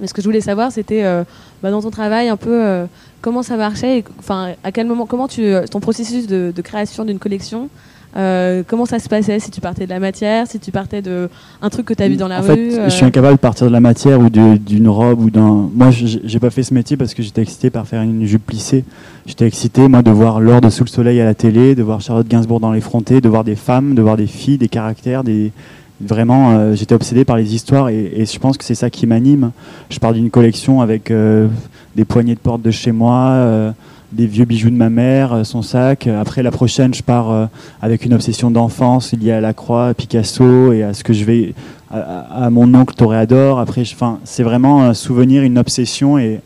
[0.00, 1.24] Mais ce que je voulais savoir, c'était euh,
[1.62, 2.86] bah, dans ton travail un peu
[3.22, 7.18] comment ça marchait, enfin à quel moment, comment tu, ton processus de, de création d'une
[7.18, 7.70] collection,
[8.16, 11.28] euh, comment ça se passait Si tu partais de la matière, si tu partais de
[11.60, 13.40] un truc que tu as vu dans la en rue fait, Je suis incapable de
[13.40, 15.68] partir de la matière ou d'une robe ou d'un.
[15.74, 18.84] Moi, j'ai pas fait ce métier parce que j'étais excité par faire une jupe plissée.
[19.26, 22.00] J'étais excité, moi, de voir l'or de sous le soleil à la télé, de voir
[22.00, 25.52] Charlotte Gainsbourg dans l'effronté, de voir des femmes, de voir des filles, des caractères, des
[26.00, 29.06] vraiment, euh, j'étais obsédé par les histoires et, et je pense que c'est ça qui
[29.06, 29.52] m'anime.
[29.90, 31.48] Je pars d'une collection avec euh,
[31.94, 33.72] des poignées de porte de chez moi, euh,
[34.12, 36.06] des vieux bijoux de ma mère, son sac.
[36.06, 37.48] Après la prochaine, je pars
[37.82, 41.24] avec une obsession d'enfance liée à la croix, à Picasso et à ce que je
[41.24, 41.54] vais
[41.90, 43.58] à, mon oncle Toréador.
[43.58, 46.40] Après, enfin, c'est vraiment un souvenir, une obsession et,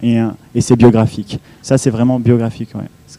[0.58, 1.38] c'est biographique.
[1.62, 2.70] Ça, c'est vraiment biographique.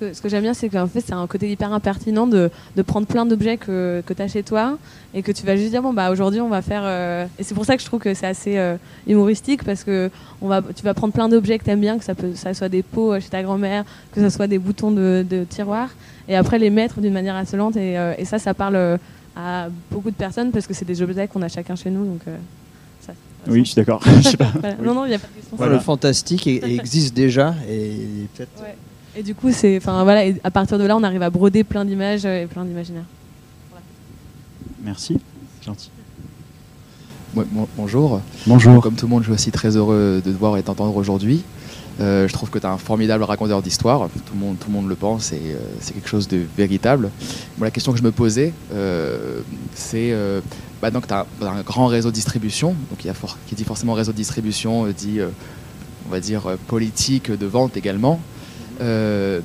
[0.01, 2.81] Que, ce que j'aime bien, c'est qu'en fait, c'est un côté hyper impertinent de, de
[2.81, 4.77] prendre plein d'objets que, que tu as chez toi
[5.13, 6.81] et que tu vas juste dire, bon, bah, aujourd'hui, on va faire.
[6.85, 8.75] euh, Et c'est pour ça que je trouve que c'est assez euh,
[9.07, 10.09] humoristique parce que
[10.41, 12.53] on va, tu vas prendre plein d'objets que tu aimes bien, que ça, peut, ça
[12.53, 15.89] soit des pots euh, chez ta grand-mère, que ça soit des boutons de, de tiroir,
[16.27, 17.75] et après les mettre d'une manière insolente.
[17.77, 18.97] Et, euh, et ça, ça parle
[19.35, 22.05] à beaucoup de personnes parce que c'est des objets qu'on a chacun chez nous.
[22.05, 22.35] Donc, euh,
[22.99, 23.13] ça,
[23.47, 24.01] Oui, je suis d'accord.
[24.21, 24.51] Je sais pas.
[24.59, 24.75] Voilà.
[24.83, 25.55] Non, non, il n'y a pas de question.
[25.57, 25.73] Voilà.
[25.75, 27.91] Le fantastique existe déjà et
[28.35, 28.61] peut-être.
[28.61, 28.75] Ouais.
[29.15, 31.63] Et du coup, c'est, enfin voilà, et à partir de là, on arrive à broder
[31.63, 33.03] plein d'images euh, et plein d'imaginaires.
[34.83, 35.19] Merci.
[35.65, 35.89] Gentil.
[37.35, 38.21] Ouais, bon- bonjour.
[38.47, 38.81] Bonjour.
[38.81, 41.43] Comme tout le monde, je suis aussi très heureux de te voir et t'entendre aujourd'hui.
[41.99, 44.09] Euh, je trouve que tu es un formidable raconteur d'histoire.
[44.25, 47.09] Tout, le monde- tout le monde le pense et euh, c'est quelque chose de véritable.
[47.57, 49.41] Moi, la question que je me posais, euh,
[49.75, 50.39] c'est euh,
[50.81, 52.69] bah, donc tu as, un grand réseau de distribution.
[52.89, 55.27] Donc, il y a for- qui dit forcément réseau de distribution, dit, euh,
[56.07, 58.19] on va dire, euh, politique de vente également.
[58.81, 59.41] Euh,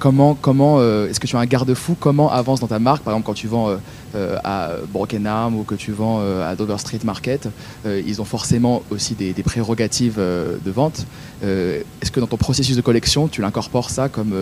[0.00, 1.94] comment, comment euh, est-ce que tu as un garde-fou?
[2.00, 3.04] Comment avance dans ta marque?
[3.04, 3.76] Par exemple, quand tu vends euh,
[4.16, 7.48] euh, à Broken Arm ou que tu vends euh, à Dover Street Market,
[7.84, 11.06] ils ont forcément aussi des, prérogatives de vente.
[11.42, 14.34] Est-ce que dans ton processus de collection, tu l'incorpores ça comme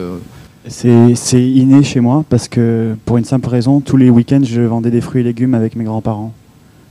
[0.67, 4.91] C'est inné chez moi parce que pour une simple raison, tous les week-ends, je vendais
[4.91, 6.33] des fruits et légumes avec mes grands-parents.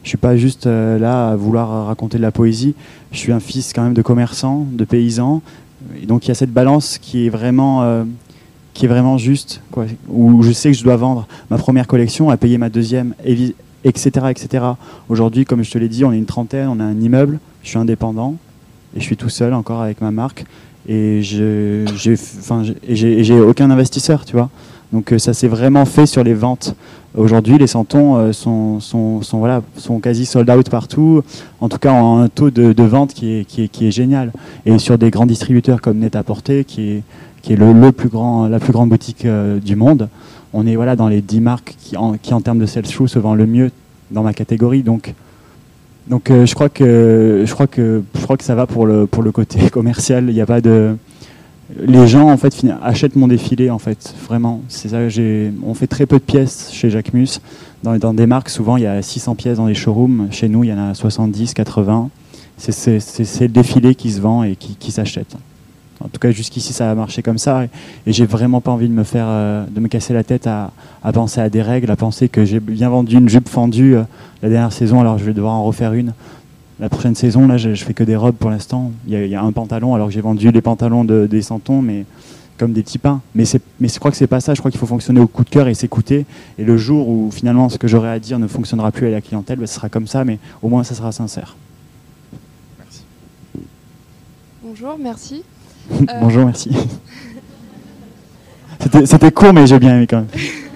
[0.03, 2.75] Je suis pas juste là à vouloir raconter de la poésie.
[3.11, 5.41] Je suis un fils quand même de commerçants, de paysans.
[6.01, 8.03] Et donc il y a cette balance qui est vraiment, euh,
[8.73, 12.29] qui est vraiment juste, quoi, où je sais que je dois vendre ma première collection,
[12.29, 14.65] à payer ma deuxième, et etc., etc.
[15.09, 17.69] Aujourd'hui, comme je te l'ai dit, on est une trentaine, on a un immeuble, je
[17.69, 18.35] suis indépendant
[18.95, 20.45] et je suis tout seul encore avec ma marque
[20.87, 21.83] et j'ai
[23.41, 24.49] aucun investisseur tu vois
[24.93, 26.75] donc euh, ça s'est vraiment fait sur les ventes
[27.17, 31.23] aujourd'hui les santons euh, sont, sont, sont voilà sont quasi sold out partout.
[31.59, 33.91] En tout cas ont un taux de, de vente qui est, qui est qui est
[33.91, 34.31] génial.
[34.65, 37.03] Et sur des grands distributeurs comme Net-à-Porter qui est
[37.41, 40.09] qui est le, le plus grand la plus grande boutique euh, du monde
[40.53, 43.07] on est voilà dans les 10 marques qui en, qui en termes de sales through
[43.07, 43.71] se vend le mieux
[44.11, 44.83] dans ma catégorie.
[44.83, 45.13] Donc
[46.07, 49.07] donc euh, je crois que je crois que je crois que ça va pour le
[49.07, 50.25] pour le côté commercial.
[50.29, 50.95] Il n'y a pas de
[51.75, 52.37] les gens en
[52.81, 54.61] achètent mon défilé en fait vraiment.
[54.69, 54.99] C'est ça.
[55.65, 57.41] On fait très peu de pièces chez Jacquemus.
[57.83, 60.27] Dans, dans des marques souvent il y a 600 pièces dans les showrooms.
[60.31, 62.09] Chez nous il y en a 70, 80.
[62.57, 65.35] C'est le défilé qui se vend et qui, qui s'achète.
[65.99, 67.69] En tout cas jusqu'ici ça a marché comme ça et,
[68.05, 70.71] et j'ai vraiment pas envie de me faire euh, de me casser la tête à,
[71.03, 74.03] à penser à des règles, à penser que j'ai bien vendu une jupe fendue euh,
[74.43, 76.13] la dernière saison, alors je vais devoir en refaire une.
[76.79, 78.91] La prochaine saison, là, je, je fais que des robes pour l'instant.
[79.07, 81.25] Il y, a- il y a un pantalon, alors que j'ai vendu les pantalons de,
[81.25, 82.05] des santons, mais
[82.59, 83.21] comme des petits pains.
[83.33, 84.53] Mais, je crois que c'est pas ça.
[84.53, 86.25] Je crois qu'il faut fonctionner au coup de cœur et s'écouter.
[86.59, 89.21] Et le jour où finalement ce que j'aurai à dire ne fonctionnera plus à la
[89.21, 91.55] clientèle, ben, ce sera comme ça, mais au moins ça sera sincère.
[92.79, 93.01] Merci.
[94.63, 95.43] Bonjour, merci.
[95.91, 96.69] Euh, Bonjour, merci.
[99.05, 100.27] C'était court, mais j'ai bien aimé quand même.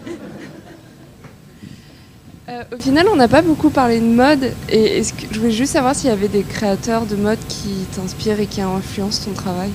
[2.62, 4.52] Euh, au final, on n'a pas beaucoup parlé de mode.
[4.70, 7.70] Et est-ce que, je voulais juste savoir s'il y avait des créateurs de mode qui
[7.96, 9.70] t'inspirent et qui influencent ton travail.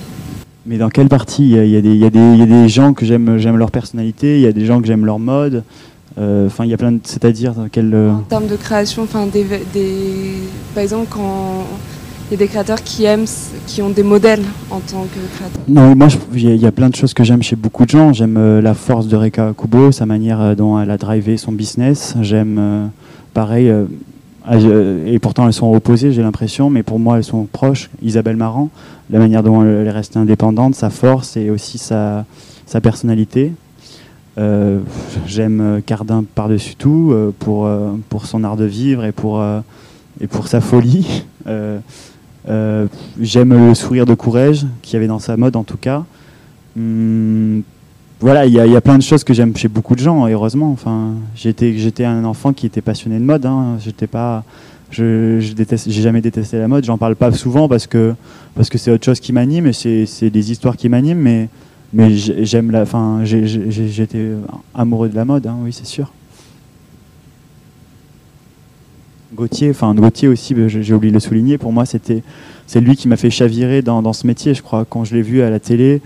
[0.65, 1.43] Mais dans quelle partie?
[1.43, 2.67] Il y, a, il y a des- il y a des- il y a des
[2.69, 5.63] gens que j'aime j'aime leur personnalité, il y a des gens que j'aime leur mode.
[6.17, 6.99] Euh, Enfin, il y a plein de.
[7.03, 7.93] C'est-à-dire dans quel.
[7.93, 10.33] euh, En termes de création, enfin, des, des-
[10.73, 11.63] par exemple, quand
[12.31, 13.25] y a des créateurs qui aiment,
[13.65, 15.61] qui ont des modèles en tant que créateur.
[15.67, 18.11] Non, moi, il y, a- plein de choses que j'aime chez beaucoup de gens.
[18.13, 21.53] J'aime euh, la force de Reka Kubo, sa manière euh, dont elle a drivé son
[21.53, 22.15] business.
[22.21, 22.87] J'aime, euh,
[23.33, 23.71] pareil,
[25.05, 27.89] et pourtant elles sont opposées, j'ai l'impression, mais pour moi elles sont proches.
[28.01, 28.69] Isabelle Marant,
[29.09, 32.25] la manière dont elle est restée indépendante, sa force et aussi sa,
[32.81, 33.51] personnalité.
[35.25, 37.69] J'aime Cardin par-dessus tout pour,
[38.07, 39.43] pour son art de vivre et pour,
[40.21, 41.25] et pour sa folie.
[43.19, 46.03] J'aime le sourire de Courrèges, qu'il y avait dans sa mode en tout cas.
[46.77, 47.63] Hum,
[48.19, 50.71] voilà, il y, a- plein de choses que j'aime chez beaucoup de gens, heureusement.
[50.71, 53.45] Enfin, j'étais, un enfant qui était passionné de mode.
[53.45, 53.77] Hein.
[54.11, 54.43] Pas,
[54.89, 56.83] je, je déteste, jamais détesté la mode.
[56.85, 58.15] J'en parle pas souvent parce que
[58.55, 61.19] parce que c'est autre chose qui m'anime et c'est, des histoires qui m'animent.
[61.19, 61.49] Mais
[61.93, 64.29] mais j'ai- j'aime la, enfin, j'étais
[64.73, 65.45] amoureux de la mode.
[65.45, 66.11] hein, oui, c'est sûr.
[69.37, 71.59] Gauthier, enfin Gauthier aussi, j'ai oublié de le souligner.
[71.59, 72.23] Pour moi, c'était,
[72.65, 74.55] c'est lui qui m'a fait chavirer dans, dans ce métier.
[74.55, 76.01] Je crois quand je l'ai vu à la télé,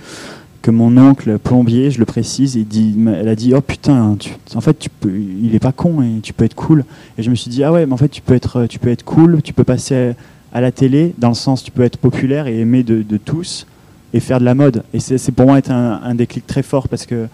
[0.61, 4.17] que mon oncle plombier, je le précise, il dit, elle a dit oh putain,
[4.53, 6.83] en fait tu peux, il est pas con et tu peux être cool.
[7.17, 8.89] Et je me suis dit ah ouais, mais en fait tu peux être, tu peux
[8.89, 10.13] être cool, tu peux passer
[10.53, 13.65] à la télé dans le sens tu peux être populaire et aimé de, tous
[14.13, 14.83] et faire de la mode.
[14.93, 17.27] Et c'est c'est pour moi être un, un déclic très fort parce que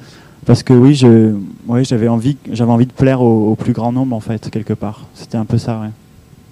[0.48, 1.36] parce que oui, je,
[1.68, 4.74] ouais, j'avais envie, j'avais envie de plaire au, au plus grand nombre en fait quelque
[4.74, 5.06] part.
[5.14, 5.82] C'était un peu ça.
[5.82, 5.89] Ouais.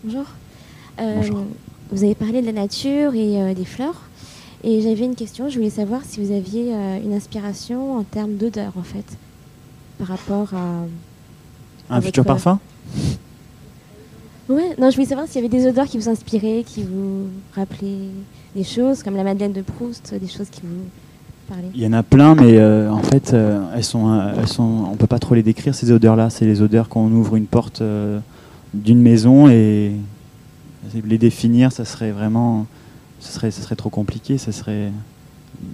[0.03, 0.25] Bonjour.
[0.99, 1.43] Euh, Bonjour.
[1.91, 4.01] Vous avez parlé de la nature et euh, des fleurs.
[4.65, 8.35] Et j'avais une question, je voulais savoir si vous aviez euh, une inspiration en termes
[8.35, 9.05] d'odeur, en fait,
[9.97, 10.83] par rapport à...
[11.89, 12.59] Un futur parfum?
[14.49, 17.27] Ouais, non, je voulais savoir s'il y avait des odeurs qui vous inspiraient, qui vous
[17.55, 18.09] rappelaient
[18.55, 20.83] des choses, comme la Madeleine de Proust, des choses qui vous
[21.75, 24.87] Il y en a plein, mais euh, en fait, euh, elles sont, euh, elles sont,
[24.91, 26.29] on peut pas trop les décrire ces odeurs-là.
[26.29, 28.19] C'est les odeurs quand on ouvre une porte euh,
[28.73, 29.91] d'une maison et
[31.07, 32.65] les définir, ça serait vraiment,
[33.19, 34.37] serait, serait trop compliqué.
[34.37, 34.91] Ça serait.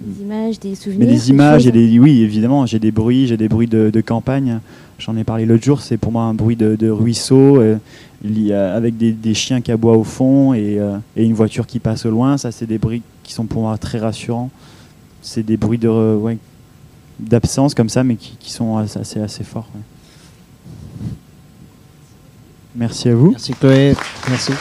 [0.06, 1.00] Des images, des souvenirs.
[1.00, 1.68] Mais des images, choses.
[1.68, 4.60] et des, oui, évidemment, j'ai des bruits, j'ai des bruits de, de campagne.
[4.98, 5.80] J'en ai parlé l'autre jour.
[5.80, 7.76] C'est pour moi un bruit de, de ruisseau euh,
[8.22, 11.66] lié à- avec des, des chiens qui aboient au fond et, euh, et une voiture
[11.66, 12.36] qui passe au loin.
[12.36, 14.50] Ça, c'est des bruits qui sont pour moi très rassurants.
[15.22, 16.34] C'est des bruits de, euh,
[17.18, 19.68] d'absence comme ça, mais qui, sont assez, assez, forts.
[22.74, 23.30] Merci à vous.
[23.30, 23.94] Merci Chloé.
[24.28, 24.52] Merci.